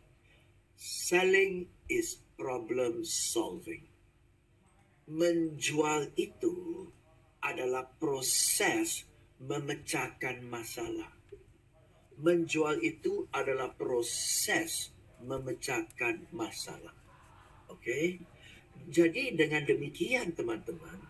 [0.80, 3.84] selling is problem solving.
[5.12, 6.88] Menjual itu
[7.44, 9.04] adalah proses
[9.44, 11.12] memecahkan masalah.
[12.20, 16.96] Menjual itu adalah proses memecahkan masalah.
[17.68, 18.06] Oke, okay?
[18.88, 21.09] jadi dengan demikian teman-teman,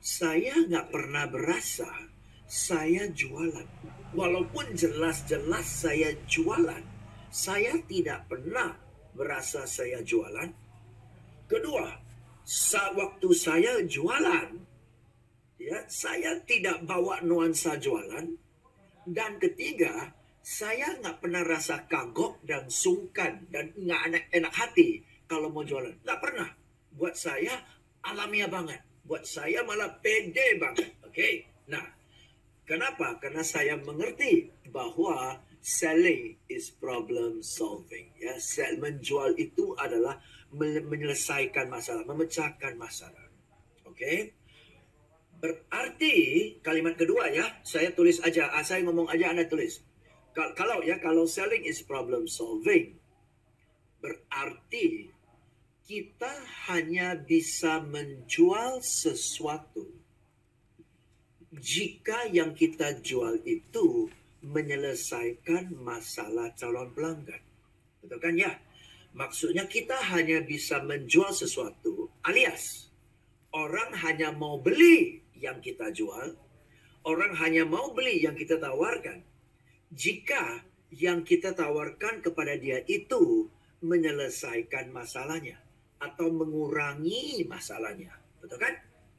[0.00, 2.08] saya nggak pernah berasa
[2.48, 3.68] saya jualan.
[4.16, 6.82] Walaupun jelas-jelas saya jualan,
[7.28, 8.74] saya tidak pernah
[9.14, 10.50] berasa saya jualan.
[11.46, 11.94] Kedua,
[12.42, 14.56] saat waktu saya jualan,
[15.60, 18.34] ya saya tidak bawa nuansa jualan.
[19.04, 20.10] Dan ketiga,
[20.40, 25.92] saya nggak pernah rasa kagok dan sungkan dan nggak enak, enak hati kalau mau jualan.
[26.02, 26.48] Nggak pernah.
[26.90, 27.54] Buat saya
[28.02, 30.94] alamiah banget buat saya malah pede banget.
[31.02, 31.10] Oke.
[31.10, 31.32] Okay?
[31.66, 31.82] Nah,
[32.62, 33.18] kenapa?
[33.18, 38.14] Karena saya mengerti bahwa selling is problem solving.
[38.22, 40.22] Ya, sell menjual itu adalah
[40.54, 43.26] menyelesaikan masalah, memecahkan masalah.
[43.82, 43.98] Oke.
[43.98, 44.18] Okay?
[45.42, 46.14] Berarti
[46.62, 49.82] kalimat kedua ya, saya tulis aja, ah, saya ngomong aja Anda tulis.
[50.30, 52.94] Kalau ya, kalau selling is problem solving,
[53.98, 55.10] berarti
[55.90, 56.30] kita
[56.70, 59.90] hanya bisa menjual sesuatu
[61.50, 64.06] jika yang kita jual itu
[64.38, 67.42] menyelesaikan masalah calon pelanggan.
[67.98, 68.54] Betul kan ya?
[69.18, 72.86] Maksudnya kita hanya bisa menjual sesuatu alias
[73.50, 76.38] orang hanya mau beli yang kita jual,
[77.02, 79.26] orang hanya mau beli yang kita tawarkan.
[79.90, 80.62] Jika
[80.94, 83.50] yang kita tawarkan kepada dia itu
[83.82, 85.58] menyelesaikan masalahnya
[86.00, 88.16] atau mengurangi masalahnya.
[88.40, 88.74] Betul kan?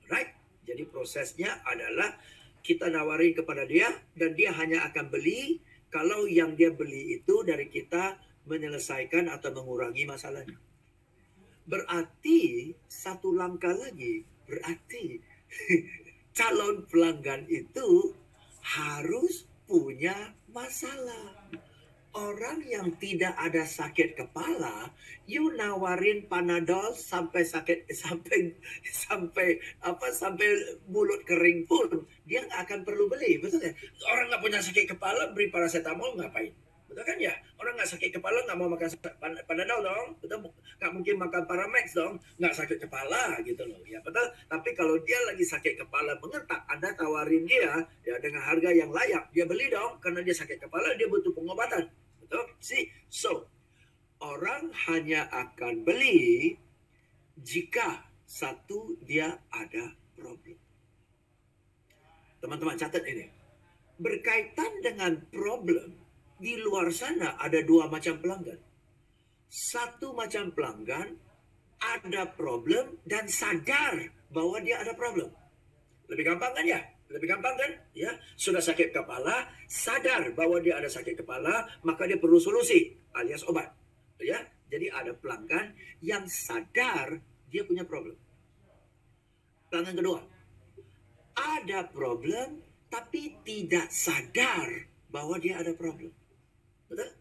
[0.09, 0.33] Right?
[0.65, 2.17] Jadi prosesnya adalah
[2.61, 7.69] kita nawarin kepada dia dan dia hanya akan beli kalau yang dia beli itu dari
[7.69, 10.57] kita menyelesaikan atau mengurangi masalahnya.
[11.65, 15.21] Berarti satu langkah lagi, berarti
[16.37, 18.17] calon pelanggan itu
[18.61, 21.40] harus punya masalah
[22.51, 24.91] orang yang tidak ada sakit kepala,
[25.23, 28.51] you nawarin panadol sampai sakit sampai
[28.91, 33.71] sampai apa sampai mulut kering pun dia nggak akan perlu beli, betul ya?
[34.11, 36.51] Orang nggak punya sakit kepala beri paracetamol ngapain?
[36.91, 37.31] Betul kan ya?
[37.55, 38.89] Orang nggak sakit kepala nggak mau makan
[39.47, 40.51] panadol dong, betul?
[40.51, 44.27] Nggak mungkin makan paramex dong, nggak sakit kepala gitu loh, ya betul.
[44.51, 49.23] Tapi kalau dia lagi sakit kepala mengentak, anda tawarin dia ya dengan harga yang layak,
[49.31, 51.87] dia beli dong karena dia sakit kepala, dia butuh pengobatan.
[52.61, 53.49] See, so
[54.21, 56.53] orang hanya akan beli
[57.41, 60.55] jika satu dia ada problem.
[62.37, 63.25] Teman-teman catat ini.
[64.01, 65.93] Berkaitan dengan problem,
[66.41, 68.57] di luar sana ada dua macam pelanggan.
[69.49, 71.17] Satu macam pelanggan
[71.81, 75.33] ada problem dan sadar bahwa dia ada problem.
[76.09, 76.81] Lebih gampang kan ya?
[77.12, 77.71] Lebih gampang kan?
[77.91, 83.43] Ya, sudah sakit kepala, sadar bahwa dia ada sakit kepala, maka dia perlu solusi alias
[83.45, 83.67] obat.
[84.21, 84.39] Ya,
[84.71, 87.19] jadi ada pelanggan yang sadar
[87.52, 88.15] dia punya problem.
[89.67, 90.19] Pelanggan kedua,
[91.36, 94.67] ada problem tapi tidak sadar
[95.08, 96.12] bahwa dia ada problem.
[96.91, 97.12] Betul?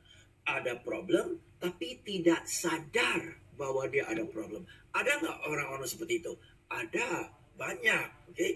[0.47, 4.67] Ada problem, tapi tidak sadar bahwa dia ada problem.
[4.91, 6.33] Ada nggak orang-orang seperti itu?
[6.67, 8.35] Ada banyak, oke.
[8.35, 8.55] Mungkin,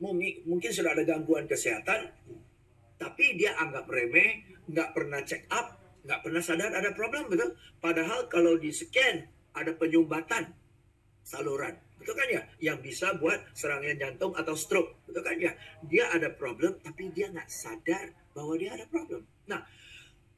[0.00, 2.10] mungkin sudah ada gangguan kesehatan,
[2.98, 7.56] tapi dia anggap remeh, nggak pernah check up, nggak pernah sadar ada problem, betul?
[7.78, 10.52] Padahal kalau di scan ada penyumbatan
[11.24, 12.42] saluran, betul kan ya?
[12.60, 15.52] Yang bisa buat serangan jantung atau stroke, betul kan ya?
[15.86, 19.22] Dia ada problem, tapi dia nggak sadar bahwa dia ada problem.
[19.48, 19.62] Nah,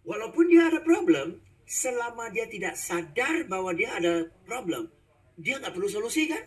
[0.06, 4.86] walaupun dia ada problem, selama dia tidak sadar bahwa dia ada problem,
[5.34, 6.44] dia nggak perlu solusi kan?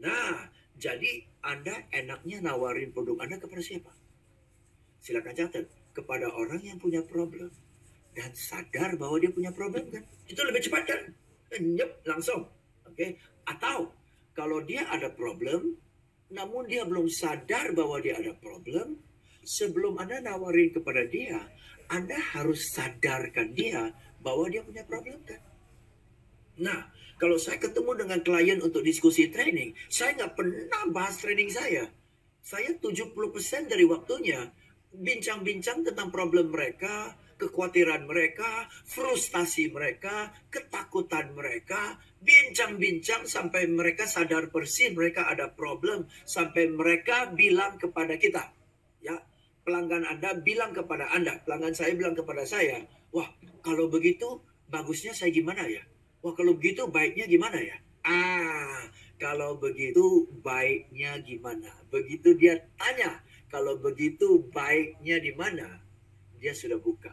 [0.00, 0.48] Nah,
[0.82, 3.94] jadi Anda enaknya nawarin produk Anda kepada siapa?
[4.98, 7.54] Silakan catat kepada orang yang punya problem
[8.18, 10.02] dan sadar bahwa dia punya problem kan?
[10.26, 11.00] Itu lebih cepat kan?
[11.62, 12.50] Nyep, langsung.
[12.82, 12.98] Oke?
[12.98, 13.10] Okay?
[13.46, 13.94] Atau
[14.34, 15.78] kalau dia ada problem,
[16.34, 18.98] namun dia belum sadar bahwa dia ada problem,
[19.46, 21.46] sebelum Anda nawarin kepada dia,
[21.86, 25.51] Anda harus sadarkan dia bahwa dia punya problem kan?
[26.62, 31.90] Nah, kalau saya ketemu dengan klien untuk diskusi training, saya nggak pernah bahas training saya.
[32.42, 34.50] Saya 70% dari waktunya
[34.94, 44.94] bincang-bincang tentang problem mereka, kekhawatiran mereka, frustasi mereka, ketakutan mereka, bincang-bincang sampai mereka sadar persis
[44.94, 48.54] mereka ada problem, sampai mereka bilang kepada kita,
[49.02, 49.18] ya
[49.66, 53.26] pelanggan Anda bilang kepada Anda, pelanggan saya bilang kepada saya, wah
[53.62, 55.82] kalau begitu bagusnya saya gimana ya?
[56.22, 57.76] Wah kalau begitu baiknya gimana ya?
[58.06, 58.86] Ah,
[59.18, 61.70] kalau begitu baiknya gimana?
[61.90, 63.18] Begitu dia tanya,
[63.50, 65.82] kalau begitu baiknya di mana?
[66.38, 67.10] Dia sudah buka.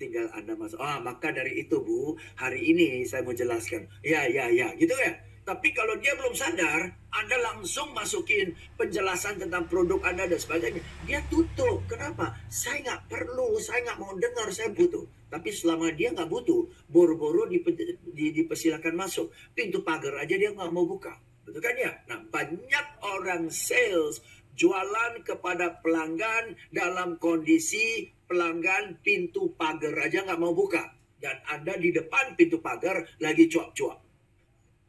[0.00, 0.80] Tinggal Anda masuk.
[0.80, 3.84] Ah, maka dari itu Bu, hari ini saya mau jelaskan.
[4.00, 5.12] Ya, ya, ya, gitu ya.
[5.44, 10.80] Tapi kalau dia belum sadar, Anda langsung masukin penjelasan tentang produk Anda dan sebagainya.
[11.04, 11.84] Dia tutup.
[11.84, 12.32] Kenapa?
[12.48, 15.04] Saya nggak perlu, saya nggak mau dengar, saya butuh.
[15.30, 17.70] Tapi selama dia nggak butuh, boro-boro dipe,
[18.10, 19.30] di, dipersilakan masuk.
[19.54, 21.14] Pintu pagar aja dia nggak mau buka.
[21.46, 21.92] Betul kan ya?
[22.10, 24.18] Nah, banyak orang sales
[24.58, 30.82] jualan kepada pelanggan dalam kondisi pelanggan pintu pagar aja nggak mau buka.
[31.20, 34.00] Dan Anda di depan pintu pagar lagi cuap-cuap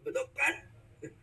[0.02, 0.71] Betul kan?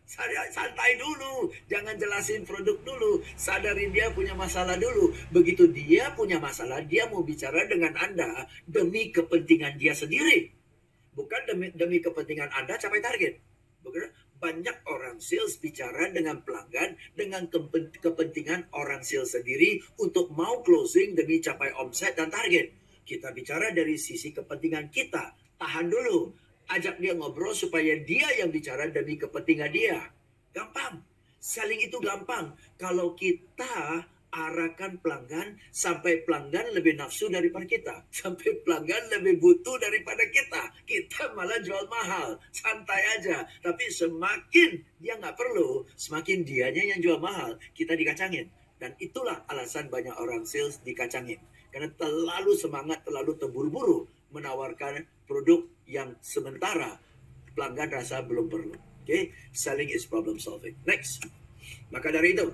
[0.09, 5.13] Saya santai dulu, jangan jelasin produk dulu, sadarin dia punya masalah dulu.
[5.29, 10.49] Begitu dia punya masalah, dia mau bicara dengan Anda demi kepentingan dia sendiri.
[11.13, 13.37] Bukan demi, demi kepentingan Anda capai target.
[13.85, 14.09] Bukan?
[14.41, 17.45] Banyak orang sales bicara dengan pelanggan dengan
[18.01, 22.73] kepentingan orang sales sendiri untuk mau closing demi capai omset dan target.
[23.05, 25.37] Kita bicara dari sisi kepentingan kita.
[25.59, 29.99] Tahan dulu ajak dia ngobrol supaya dia yang bicara demi kepentingan dia.
[30.53, 31.01] Gampang.
[31.39, 32.53] Selling itu gampang.
[32.77, 37.95] Kalau kita arahkan pelanggan sampai pelanggan lebih nafsu daripada kita.
[38.13, 40.69] Sampai pelanggan lebih butuh daripada kita.
[40.85, 42.37] Kita malah jual mahal.
[42.53, 43.41] Santai aja.
[43.65, 47.57] Tapi semakin dia nggak perlu, semakin dianya yang jual mahal.
[47.73, 48.45] Kita dikacangin.
[48.79, 51.41] Dan itulah alasan banyak orang sales dikacangin.
[51.73, 56.97] Karena terlalu semangat, terlalu terburu-buru menawarkan produk yang sementara
[57.53, 58.75] pelanggan rasa belum perlu.
[58.75, 59.23] Oke, okay?
[59.49, 60.77] selling is problem solving.
[60.85, 61.25] Next.
[61.89, 62.45] Maka dari itu,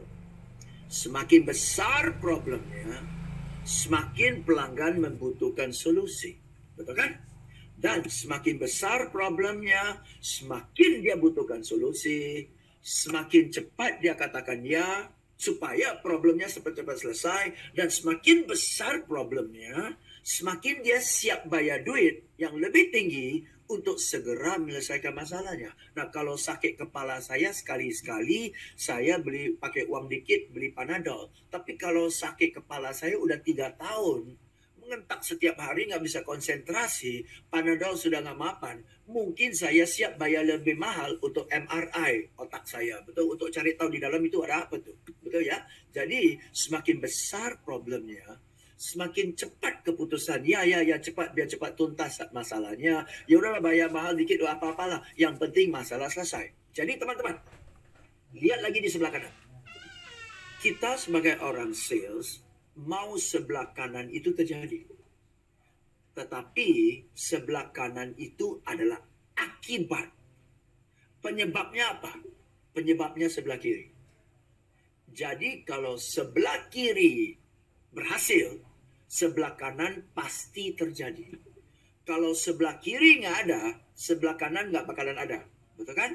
[0.88, 3.04] semakin besar problemnya,
[3.68, 6.36] semakin pelanggan membutuhkan solusi.
[6.76, 7.12] Betul kan?
[7.76, 12.48] Dan semakin besar problemnya, semakin dia butuhkan solusi,
[12.80, 17.44] semakin cepat dia katakan ya, supaya problemnya cepat-cepat selesai,
[17.76, 19.92] dan semakin besar problemnya,
[20.26, 25.74] semakin dia siap bayar duit yang lebih tinggi untuk segera menyelesaikan masalahnya.
[25.94, 31.30] Nah, kalau sakit kepala saya sekali-sekali, saya beli pakai uang dikit, beli panadol.
[31.54, 34.34] Tapi kalau sakit kepala saya udah tiga tahun,
[34.86, 40.78] mengentak setiap hari nggak bisa konsentrasi, panadol sudah nggak mapan, mungkin saya siap bayar lebih
[40.78, 43.34] mahal untuk MRI otak saya, betul?
[43.34, 44.94] Untuk cari tahu di dalam itu ada apa tuh,
[45.26, 45.58] betul ya?
[45.90, 48.38] Jadi semakin besar problemnya,
[48.76, 50.44] semakin cepat keputusan.
[50.44, 53.08] Ya, ya, ya, cepat biar cepat tuntas masalahnya.
[53.26, 55.04] Ya udahlah bayar mahal dikit apa-apalah.
[55.16, 56.52] Yang penting masalah selesai.
[56.76, 57.40] Jadi teman-teman,
[58.36, 59.34] lihat lagi di sebelah kanan.
[60.60, 62.44] Kita sebagai orang sales
[62.84, 64.84] mau sebelah kanan itu terjadi.
[66.16, 66.70] Tetapi
[67.12, 69.00] sebelah kanan itu adalah
[69.36, 70.12] akibat.
[71.24, 72.12] Penyebabnya apa?
[72.76, 73.88] Penyebabnya sebelah kiri.
[75.16, 77.45] Jadi kalau sebelah kiri
[77.96, 78.60] berhasil,
[79.08, 81.32] sebelah kanan pasti terjadi.
[82.04, 85.42] Kalau sebelah kiri nggak ada, sebelah kanan nggak bakalan ada.
[85.80, 86.12] Betul kan?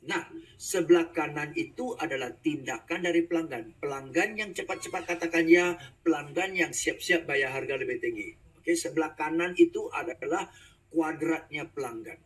[0.00, 3.78] Nah, sebelah kanan itu adalah tindakan dari pelanggan.
[3.80, 8.28] Pelanggan yang cepat-cepat katakan ya, pelanggan yang siap-siap bayar harga lebih tinggi.
[8.60, 10.48] Oke, sebelah kanan itu adalah
[10.90, 12.18] kuadratnya pelanggan.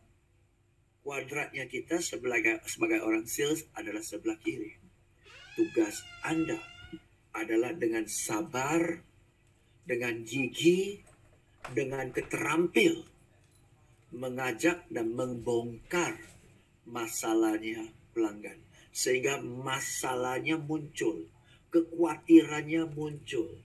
[1.05, 4.73] kuadratnya kita sebagai sebagai orang sales adalah sebelah kiri.
[5.53, 6.57] Tugas Anda
[7.35, 9.03] adalah dengan sabar,
[9.83, 11.03] dengan gigi,
[11.75, 13.03] dengan keterampil
[14.15, 16.15] mengajak dan membongkar
[16.87, 18.55] masalahnya pelanggan
[18.95, 21.27] sehingga masalahnya muncul,
[21.67, 23.59] kekhawatirannya muncul,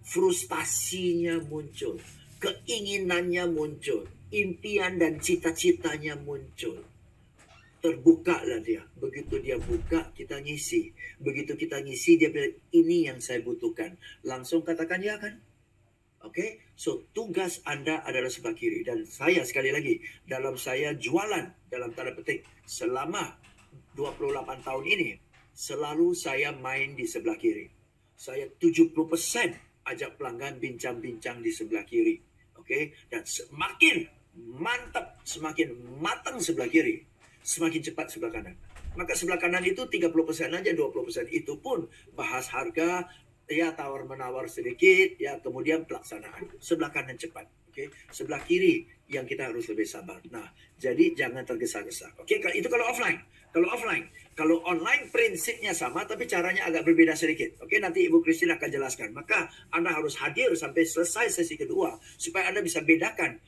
[0.00, 2.00] frustasinya muncul,
[2.40, 6.80] keinginannya muncul, impian dan cita-citanya muncul.
[7.78, 8.82] Terbuka lah dia.
[8.98, 10.90] Begitu dia buka, kita ngisi.
[11.22, 13.94] Begitu kita ngisi, dia bilang, ini yang saya butuhkan.
[14.26, 15.38] Langsung katakan ya kan?
[16.26, 16.50] Oke, okay?
[16.74, 18.82] so tugas Anda adalah sebelah kiri.
[18.82, 23.38] Dan saya sekali lagi, dalam saya jualan, dalam tanda petik, selama
[23.94, 25.10] 28 tahun ini,
[25.54, 27.70] selalu saya main di sebelah kiri.
[28.18, 28.90] Saya 70%
[29.86, 32.18] ajak pelanggan bincang-bincang di sebelah kiri.
[32.58, 32.82] Oke, okay?
[33.06, 34.04] dan semakin
[34.58, 35.72] mantap, semakin
[36.02, 37.07] matang sebelah kiri,
[37.48, 38.56] semakin cepat sebelah kanan.
[38.92, 40.12] Maka sebelah kanan itu 30%
[40.52, 43.08] aja, 20% itu pun bahas harga,
[43.48, 47.88] ya tawar menawar sedikit ya kemudian pelaksanaan sebelah kanan cepat oke okay?
[48.12, 52.60] sebelah kiri yang kita harus lebih sabar nah jadi jangan tergesa-gesa oke okay?
[52.60, 54.04] itu kalau offline kalau offline
[54.36, 59.16] kalau online prinsipnya sama tapi caranya agak berbeda sedikit oke nanti Ibu Christine akan jelaskan
[59.16, 63.40] maka Anda harus hadir sampai selesai sesi kedua supaya Anda bisa bedakan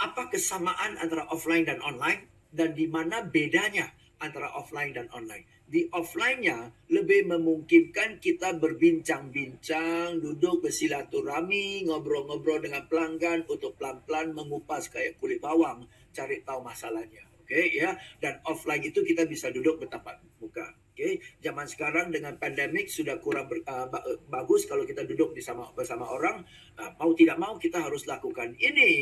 [0.00, 3.88] apa kesamaan antara offline dan online dan di mana bedanya
[4.20, 13.48] antara offline dan online di offline-nya lebih memungkinkan kita berbincang-bincang, duduk bersilaturahmi, ngobrol-ngobrol dengan pelanggan
[13.48, 17.24] untuk pelan-pelan mengupas kayak kulit bawang, cari tahu masalahnya.
[17.40, 17.96] Oke okay, ya.
[18.20, 20.76] Dan offline itu kita bisa duduk bertatap muka.
[20.92, 21.12] Oke, okay?
[21.40, 23.88] zaman sekarang dengan pandemik sudah kurang ber, uh,
[24.28, 26.44] bagus kalau kita duduk bersama bersama orang.
[26.76, 28.92] Uh, mau tidak mau kita harus lakukan ini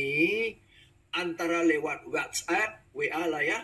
[1.15, 3.61] antara lewat WhatsApp, WA lah ya,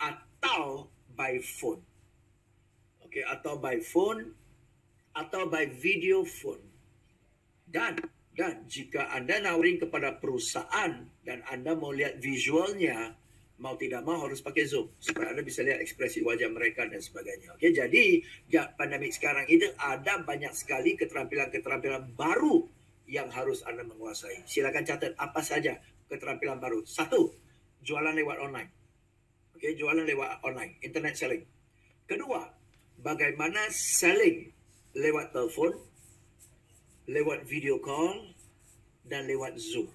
[0.00, 1.82] atau by phone
[3.12, 4.32] okay, atau by phone
[5.12, 6.64] atau by video phone.
[7.68, 8.00] Dan
[8.32, 13.12] dan jika Anda nawarin kepada perusahaan dan Anda mau lihat visualnya,
[13.60, 17.52] mau tidak mau harus pakai Zoom supaya Anda bisa lihat ekspresi wajah mereka dan sebagainya.
[17.52, 22.64] Oke, jadi ya, pandemik sekarang ini ada banyak sekali keterampilan-keterampilan baru
[23.04, 24.48] yang harus Anda menguasai.
[24.48, 25.76] Silakan catat apa saja
[26.12, 26.84] keterampilan baru.
[26.84, 27.32] Satu,
[27.80, 28.70] jualan lewat online.
[29.56, 31.44] Oke, jualan lewat online, internet selling.
[32.04, 32.44] Kedua,
[33.00, 34.52] bagaimana selling
[34.92, 35.72] lewat telepon,
[37.08, 38.36] lewat video call,
[39.08, 39.88] dan lewat Zoom.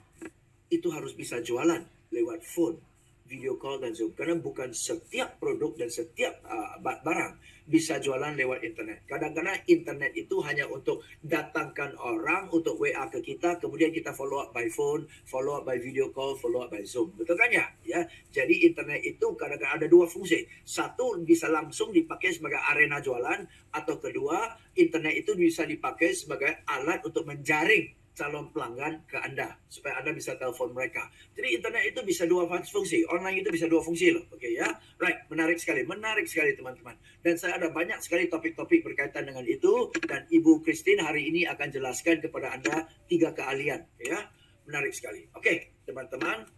[0.67, 2.81] Itu harus bisa jualan lewat phone,
[3.27, 4.15] video call, dan Zoom.
[4.15, 9.03] Karena bukan setiap produk dan setiap uh, barang bisa jualan lewat internet.
[9.03, 14.55] Kadang-kadang internet itu hanya untuk datangkan orang untuk WA ke kita, kemudian kita follow up
[14.55, 17.11] by phone, follow up by video call, follow up by Zoom.
[17.19, 17.67] Betul kan ya?
[17.83, 18.07] ya?
[18.31, 20.47] Jadi internet itu kadang-kadang ada dua fungsi.
[20.63, 23.43] Satu bisa langsung dipakai sebagai arena jualan,
[23.75, 30.01] atau kedua internet itu bisa dipakai sebagai alat untuk menjaring calon pelanggan ke Anda supaya
[30.01, 31.05] Anda bisa telepon mereka.
[31.37, 34.25] Jadi internet itu bisa dua fungsi, online itu bisa dua fungsi loh.
[34.33, 34.65] Oke okay, ya.
[34.97, 36.97] Right, menarik sekali, menarik sekali teman-teman.
[37.21, 41.69] Dan saya ada banyak sekali topik-topik berkaitan dengan itu dan Ibu Christine hari ini akan
[41.69, 44.25] jelaskan kepada Anda tiga keahlian ya.
[44.65, 45.29] Menarik sekali.
[45.37, 46.49] Oke, okay, teman-teman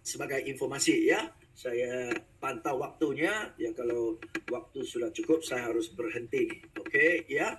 [0.00, 1.20] sebagai informasi ya,
[1.54, 2.10] saya
[2.42, 4.18] pantau waktunya ya kalau
[4.50, 6.50] waktu sudah cukup saya harus berhenti.
[6.80, 7.54] Oke okay, ya.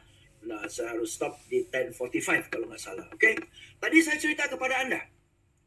[0.46, 3.06] Nah, saya harus stop di 10.45 kalau nggak salah.
[3.10, 3.36] Oke, okay?
[3.82, 5.02] tadi saya cerita kepada Anda.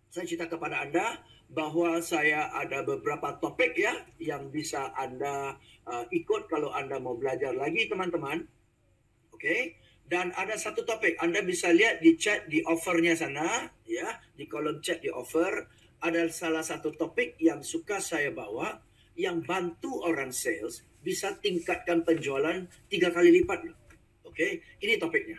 [0.09, 1.18] Saya cerita kepada Anda
[1.51, 5.59] bahwa saya ada beberapa topik ya yang bisa Anda
[5.89, 8.47] uh, ikut kalau Anda mau belajar lagi teman-teman.
[9.35, 9.61] Oke, okay?
[10.07, 14.79] dan ada satu topik Anda bisa lihat di chat di offernya sana ya, di kolom
[14.79, 15.66] chat di offer
[15.99, 18.79] ada salah satu topik yang suka saya bawa
[19.18, 23.88] yang bantu orang sales bisa tingkatkan penjualan tiga kali lipat loh
[24.33, 24.61] okay?
[24.83, 25.39] ini topiknya.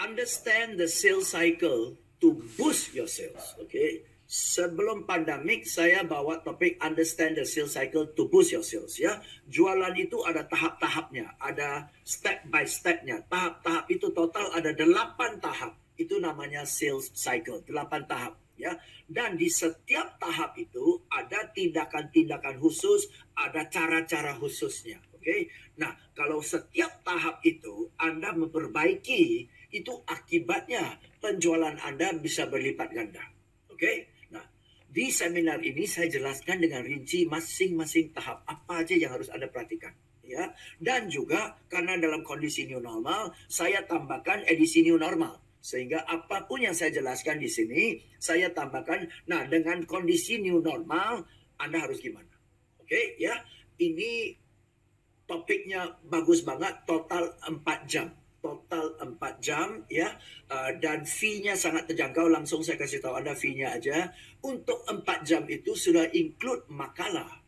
[0.00, 3.54] Understand the sales cycle to boost your sales.
[3.66, 4.06] Okay?
[4.32, 9.20] Sebelum pandemik saya bawa topik understand the sales cycle to boost your sales ya.
[9.44, 13.20] Jualan itu ada tahap-tahapnya, ada step by stepnya.
[13.28, 15.76] Tahap-tahap itu total ada delapan tahap.
[16.00, 18.72] Itu namanya sales cycle, delapan tahap ya.
[19.04, 24.96] Dan di setiap tahap itu ada tindakan-tindakan khusus, ada cara-cara khususnya.
[25.22, 25.30] Oke.
[25.30, 25.40] Okay?
[25.78, 33.22] Nah, kalau setiap tahap itu Anda memperbaiki, itu akibatnya penjualan Anda bisa berlipat ganda.
[33.70, 33.78] Oke.
[33.78, 33.96] Okay?
[34.34, 34.42] Nah,
[34.90, 39.94] di seminar ini saya jelaskan dengan rinci masing-masing tahap apa aja yang harus Anda perhatikan.
[40.22, 46.42] Ya, dan juga karena dalam kondisi new normal, saya tambahkan edisi new normal Sehingga apa
[46.50, 51.22] pun yang saya jelaskan di sini, saya tambahkan, nah dengan kondisi new normal,
[51.54, 52.34] Anda harus gimana?
[52.82, 53.38] Oke, ya.
[53.78, 54.41] Ini
[55.28, 58.08] topiknya bagus banget, total 4 jam.
[58.42, 60.16] Total 4 jam, ya.
[60.48, 64.10] Uh, dan fee-nya sangat terjangkau, langsung saya kasih tahu Anda fee-nya aja.
[64.40, 67.44] Untuk 4 jam itu sudah include makalah.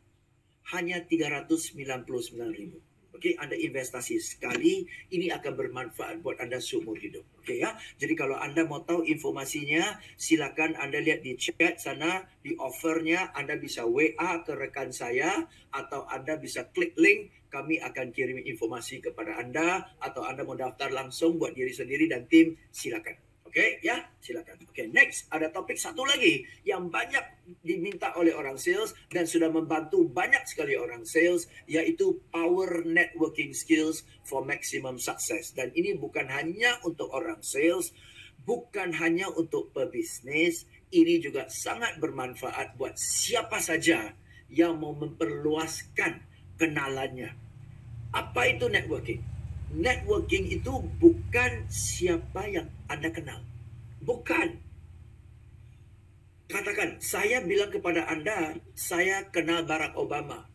[0.76, 2.04] Hanya 399
[2.52, 2.83] ribu.
[3.14, 4.82] Oke, Anda investasi sekali,
[5.14, 7.22] ini akan bermanfaat buat Anda seumur hidup.
[7.38, 7.78] Oke ya.
[7.94, 13.54] Jadi kalau Anda mau tahu informasinya, silakan Anda lihat di chat sana, di offernya, Anda
[13.54, 19.38] bisa WA ke rekan saya atau Anda bisa klik link, kami akan kirim informasi kepada
[19.38, 23.14] Anda atau Anda mau daftar langsung buat diri sendiri dan tim, silakan.
[23.54, 24.66] Oke, okay, ya, silakan.
[24.66, 27.22] Oke, okay, next ada topik satu lagi yang banyak
[27.62, 34.02] diminta oleh orang sales dan sudah membantu banyak sekali orang sales yaitu power networking skills
[34.26, 35.54] for maximum success.
[35.54, 37.94] Dan ini bukan hanya untuk orang sales,
[38.42, 44.18] bukan hanya untuk pebisnis, ini juga sangat bermanfaat buat siapa saja
[44.50, 46.26] yang mau memperluaskan
[46.58, 47.30] kenalannya.
[48.10, 49.33] Apa itu networking?
[49.74, 50.72] Networking itu
[51.02, 53.42] bukan siapa yang Anda kenal.
[54.00, 54.62] Bukan.
[56.46, 60.46] Katakan, saya bilang kepada Anda, saya kenal Barack Obama.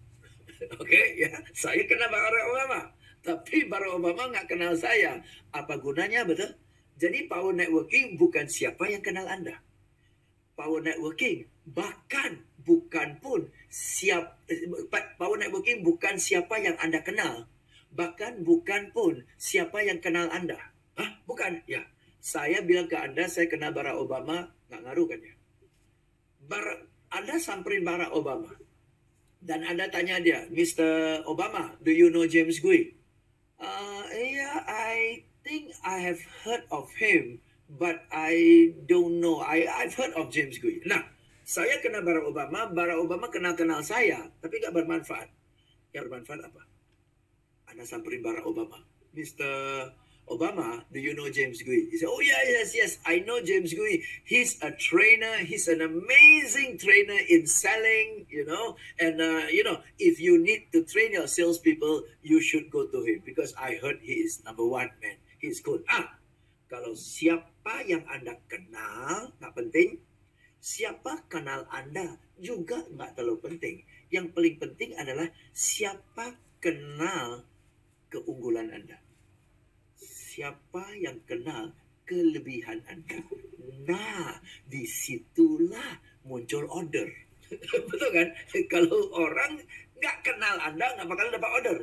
[0.80, 1.06] Oke, okay?
[1.20, 2.80] ya, saya kenal Barack Obama.
[3.20, 5.20] Tapi Barack Obama nggak kenal saya.
[5.52, 6.56] Apa gunanya, betul?
[7.00, 9.60] Jadi power networking bukan siapa yang kenal Anda.
[10.56, 14.42] Power networking bahkan bukan pun siap
[15.16, 17.46] power networking bukan siapa yang Anda kenal
[17.94, 20.60] Bahkan bukan pun siapa yang kenal Anda.
[20.98, 21.10] Hah?
[21.26, 21.66] Bukan?
[21.66, 21.86] Ya.
[22.20, 25.34] Saya bilang ke Anda, saya kenal Barack Obama, nggak ngaruh kan ya?
[26.46, 26.66] Bar
[27.16, 28.52] Anda samperin Barack Obama.
[29.40, 31.24] Dan Anda tanya dia, Mr.
[31.24, 32.92] Obama, do you know James Gui?
[33.56, 37.40] Uh, yeah, I think I have heard of him,
[37.72, 39.40] but I don't know.
[39.40, 40.84] I I've heard of James Gui.
[40.84, 41.08] Nah,
[41.48, 45.32] saya kenal Barack Obama, Barack Obama kenal-kenal saya, tapi nggak bermanfaat.
[45.96, 46.62] Yang bermanfaat apa?
[47.70, 48.82] Anda samperin Barack Obama.
[49.14, 49.46] Mr.
[50.30, 51.90] Obama, do you know James Gui?
[51.90, 54.06] He said, oh yeah, yes, yes, I know James Gui.
[54.24, 55.42] He's a trainer.
[55.42, 58.78] He's an amazing trainer in selling, you know.
[59.00, 63.02] And, uh, you know, if you need to train your salespeople, you should go to
[63.02, 65.18] him because I heard he is number one, man.
[65.40, 65.82] He's good.
[65.90, 66.14] Ah,
[66.70, 69.98] kalau siapa yang Anda kenal, nggak penting.
[70.62, 73.76] Siapa kenal Anda juga nggak terlalu penting.
[74.14, 77.49] Yang paling penting adalah siapa kenal
[78.10, 78.98] keunggulan Anda.
[80.00, 83.22] Siapa yang kenal kelebihan Anda?
[83.86, 87.08] Nah, di situlah muncul order.
[87.90, 88.28] Betul kan?
[88.70, 89.62] Kalau orang
[89.98, 91.80] nggak kenal Anda, nggak bakal dapat order.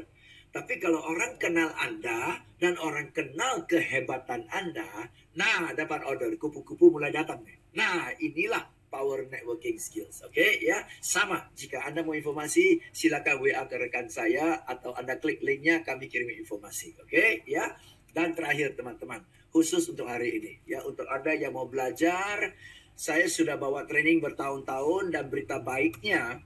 [0.55, 6.33] Tapi kalau orang kenal Anda dan orang kenal kehebatan Anda, nah dapat order.
[6.41, 7.45] Kupu-kupu mulai datang.
[7.77, 10.23] Nah inilah power networking skills.
[10.27, 10.51] Oke okay?
[10.63, 11.51] ya, sama.
[11.55, 16.31] Jika Anda mau informasi, silakan WA ke rekan saya atau Anda klik linknya, kami kirim
[16.33, 16.97] informasi.
[17.03, 17.31] Oke okay?
[17.47, 17.75] ya.
[18.17, 19.21] Dan terakhir teman-teman,
[19.53, 22.57] khusus untuk hari ini ya, untuk Anda yang mau belajar,
[22.97, 26.41] saya sudah bawa training bertahun-tahun dan berita baiknya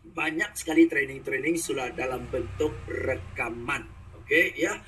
[0.00, 3.84] banyak sekali training-training sudah dalam bentuk rekaman.
[4.16, 4.46] Oke okay?
[4.56, 4.80] ya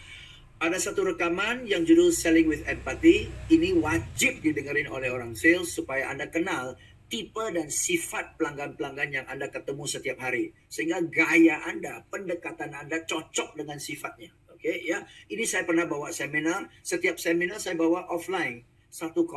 [0.62, 3.26] ada satu rekaman yang judul Selling with Empathy.
[3.50, 6.78] Ini wajib didengarin oleh orang sales supaya Anda kenal
[7.12, 10.56] tipe dan sifat pelanggan-pelanggan yang Anda ketemu setiap hari.
[10.72, 14.32] Sehingga gaya Anda, pendekatan Anda cocok dengan sifatnya.
[14.48, 15.04] Oke okay, ya.
[15.28, 16.72] Ini saya pernah bawa seminar.
[16.80, 18.64] Setiap seminar saya bawa offline.
[18.88, 19.28] 1,5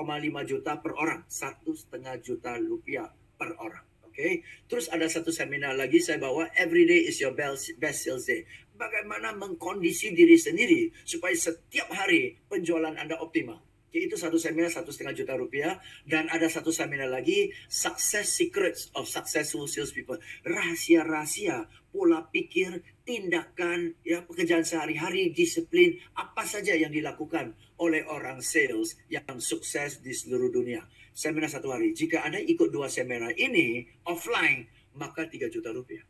[0.48, 1.28] juta per orang.
[1.28, 3.84] Satu setengah juta rupiah per orang.
[4.08, 4.16] Oke.
[4.16, 4.34] Okay?
[4.72, 8.48] Terus ada satu seminar lagi saya bawa Everyday is your best sales day.
[8.72, 13.65] Bagaimana mengkondisi diri sendiri supaya setiap hari penjualan Anda optimal
[14.04, 15.80] itu satu seminar satu setengah juta rupiah.
[16.04, 20.20] Dan ada satu seminar lagi success secrets of successful salespeople.
[20.44, 29.00] Rahasia-rahasia pola pikir tindakan ya pekerjaan sehari-hari disiplin apa saja yang dilakukan oleh orang sales
[29.08, 30.84] yang sukses di seluruh dunia.
[31.16, 31.96] Seminar satu hari.
[31.96, 34.68] Jika anda ikut dua seminar ini offline
[35.00, 36.04] maka tiga juta rupiah.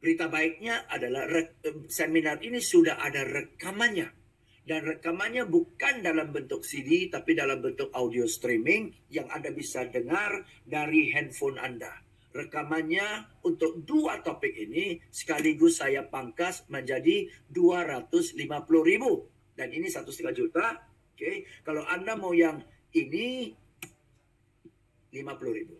[0.00, 1.28] Berita baiknya adalah
[1.92, 4.19] seminar ini sudah ada rekamannya
[4.68, 10.44] dan rekamannya bukan dalam bentuk CD tapi dalam bentuk audio streaming yang Anda bisa dengar
[10.62, 11.90] dari handphone Anda.
[12.30, 18.38] Rekamannya untuk dua topik ini sekaligus saya pangkas menjadi 250
[18.86, 19.26] ribu.
[19.58, 20.66] Dan ini satu setengah juta.
[21.10, 21.36] Oke, okay.
[21.66, 22.62] kalau Anda mau yang
[22.94, 23.50] ini
[25.10, 25.79] 50 ribu.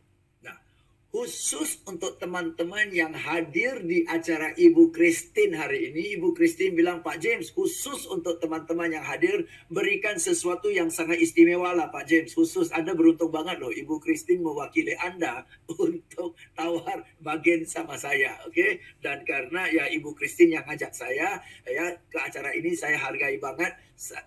[1.10, 6.14] Khusus untuk teman-teman yang hadir di acara Ibu Christine hari ini.
[6.14, 11.74] Ibu Christine bilang, Pak James, khusus untuk teman-teman yang hadir, berikan sesuatu yang sangat istimewa
[11.74, 12.30] lah Pak James.
[12.30, 13.74] Khusus, Anda beruntung banget loh.
[13.74, 15.42] Ibu Christine mewakili Anda
[15.82, 18.38] untuk tawar bagian sama saya.
[18.46, 18.72] Oke, okay?
[19.02, 23.74] Dan karena ya Ibu Christine yang ngajak saya ya ke acara ini, saya hargai banget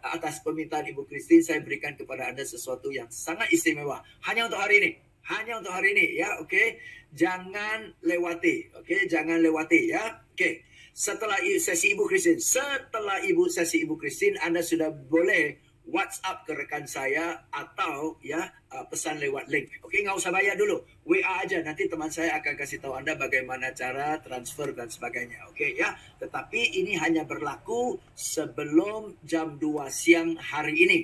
[0.03, 4.03] atas permintaan Ibu Christine, saya berikan kepada Anda sesuatu yang sangat istimewa.
[4.27, 6.79] Hanya untuk hari ini hanya untuk hari ini ya oke okay?
[7.15, 9.07] jangan lewati oke okay?
[9.07, 10.63] jangan lewati ya oke okay.
[10.91, 16.87] setelah sesi ibu Kristin setelah ibu sesi ibu Kristin anda sudah boleh WhatsApp ke rekan
[16.87, 18.39] saya atau ya
[18.71, 19.67] uh, pesan lewat link.
[19.83, 20.79] Oke, nggak usah bayar dulu.
[21.03, 25.43] WA aja nanti teman saya akan kasih tahu Anda bagaimana cara transfer dan sebagainya.
[25.51, 25.91] Oke ya.
[26.23, 30.99] Tetapi ini hanya berlaku sebelum jam 2 siang hari ini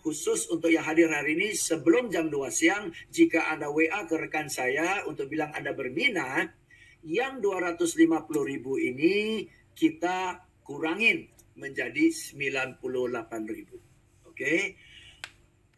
[0.00, 4.48] khusus untuk yang hadir hari ini sebelum jam 2 siang jika Anda WA ke rekan
[4.48, 6.52] saya untuk bilang Anda berminat
[7.04, 7.96] yang 250
[8.44, 12.80] ribu ini kita kurangin menjadi 98
[13.48, 13.76] ribu.
[14.28, 14.76] Oke.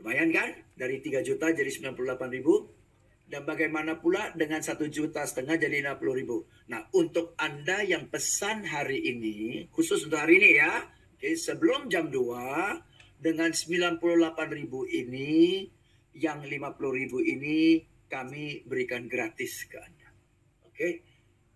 [0.02, 0.48] Lumayan kan?
[0.74, 2.66] Dari 3 juta jadi 98 ribu.
[3.26, 6.44] Dan bagaimana pula dengan 1 juta setengah jadi 60 ribu.
[6.68, 10.84] Nah untuk Anda yang pesan hari ini, khusus untuk hari ini ya.
[11.16, 12.91] Oke, sebelum jam 2
[13.22, 14.02] dengan 98
[14.50, 15.62] ribu ini,
[16.18, 17.78] yang 50 ribu ini
[18.10, 20.10] kami berikan gratis ke Anda.
[20.66, 20.88] Oke,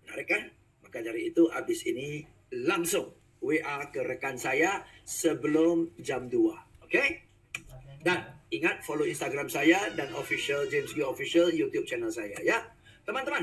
[0.07, 0.43] menarik kan?
[0.87, 2.23] Maka dari itu habis ini
[2.65, 3.13] langsung
[3.43, 6.87] WA ke rekan saya sebelum jam 2.
[6.87, 7.03] Oke?
[8.01, 8.23] Dan
[8.55, 12.63] ingat follow Instagram saya dan official James G official YouTube channel saya ya.
[13.03, 13.43] Teman-teman,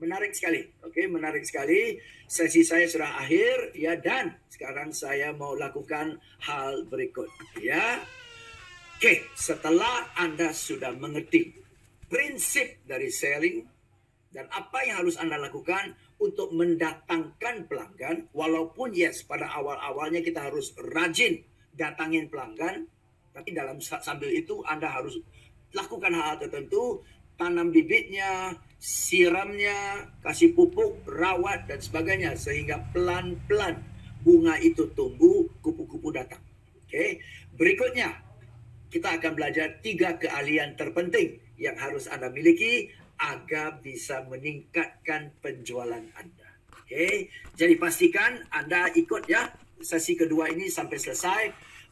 [0.00, 0.64] menarik sekali.
[0.82, 2.00] Oke, menarik sekali.
[2.24, 7.28] Sesi saya sudah akhir ya dan sekarang saya mau lakukan hal berikut
[7.60, 8.00] ya.
[8.96, 11.52] Oke, setelah Anda sudah mengerti
[12.08, 13.64] prinsip dari selling
[14.32, 20.76] dan apa yang harus Anda lakukan untuk mendatangkan pelanggan walaupun yes pada awal-awalnya kita harus
[20.76, 21.40] rajin
[21.72, 22.84] datangin pelanggan
[23.32, 25.16] tapi dalam sambil itu Anda harus
[25.72, 27.00] lakukan -hal tertentu
[27.40, 33.76] tanam bibitnya, siramnya, kasih pupuk, rawat dan sebagainya sehingga pelan-pelan
[34.24, 36.40] bunga itu tumbuh, kupu-kupu datang.
[36.80, 37.20] Oke.
[37.52, 38.16] Berikutnya
[38.88, 42.88] kita akan belajar tiga keahlian terpenting yang harus Anda miliki
[43.20, 46.48] agar bisa meningkatkan penjualan Anda.
[46.80, 47.28] Oke.
[47.52, 49.44] Jadi pastikan Anda ikut ya
[49.76, 51.42] sesi kedua ini sampai selesai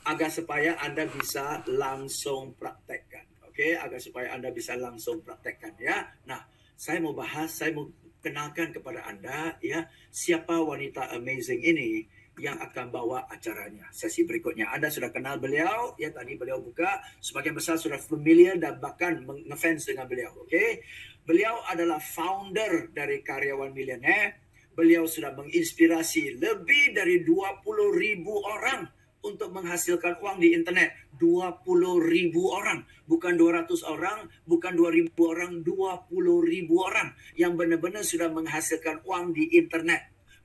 [0.08, 3.28] agar supaya Anda bisa langsung praktekkan.
[3.44, 6.06] Oke, okay, agar supaya Anda bisa langsung praktekkan ya.
[6.24, 6.40] Nah,
[6.78, 7.90] saya mau bahas, saya mau
[8.22, 12.06] kenalkan kepada Anda ya, siapa wanita amazing ini
[12.38, 13.90] yang akan bawa acaranya.
[13.90, 18.78] Sesi berikutnya Anda sudah kenal beliau, ya tadi beliau buka, sebagian besar sudah familiar dan
[18.78, 20.46] bahkan ngefans dengan beliau, oke?
[20.46, 20.86] Okay?
[21.26, 24.38] Beliau adalah founder dari Karyawan Milioner.
[24.78, 27.66] Beliau sudah menginspirasi lebih dari 20
[27.98, 28.86] ribu orang
[29.24, 30.94] untuk menghasilkan uang di internet.
[31.18, 31.64] 20
[31.98, 32.86] ribu orang.
[33.08, 39.48] Bukan 200 orang bukan 2000 orang 20 ribu orang yang benar-benar sudah menghasilkan uang di
[39.56, 40.17] internet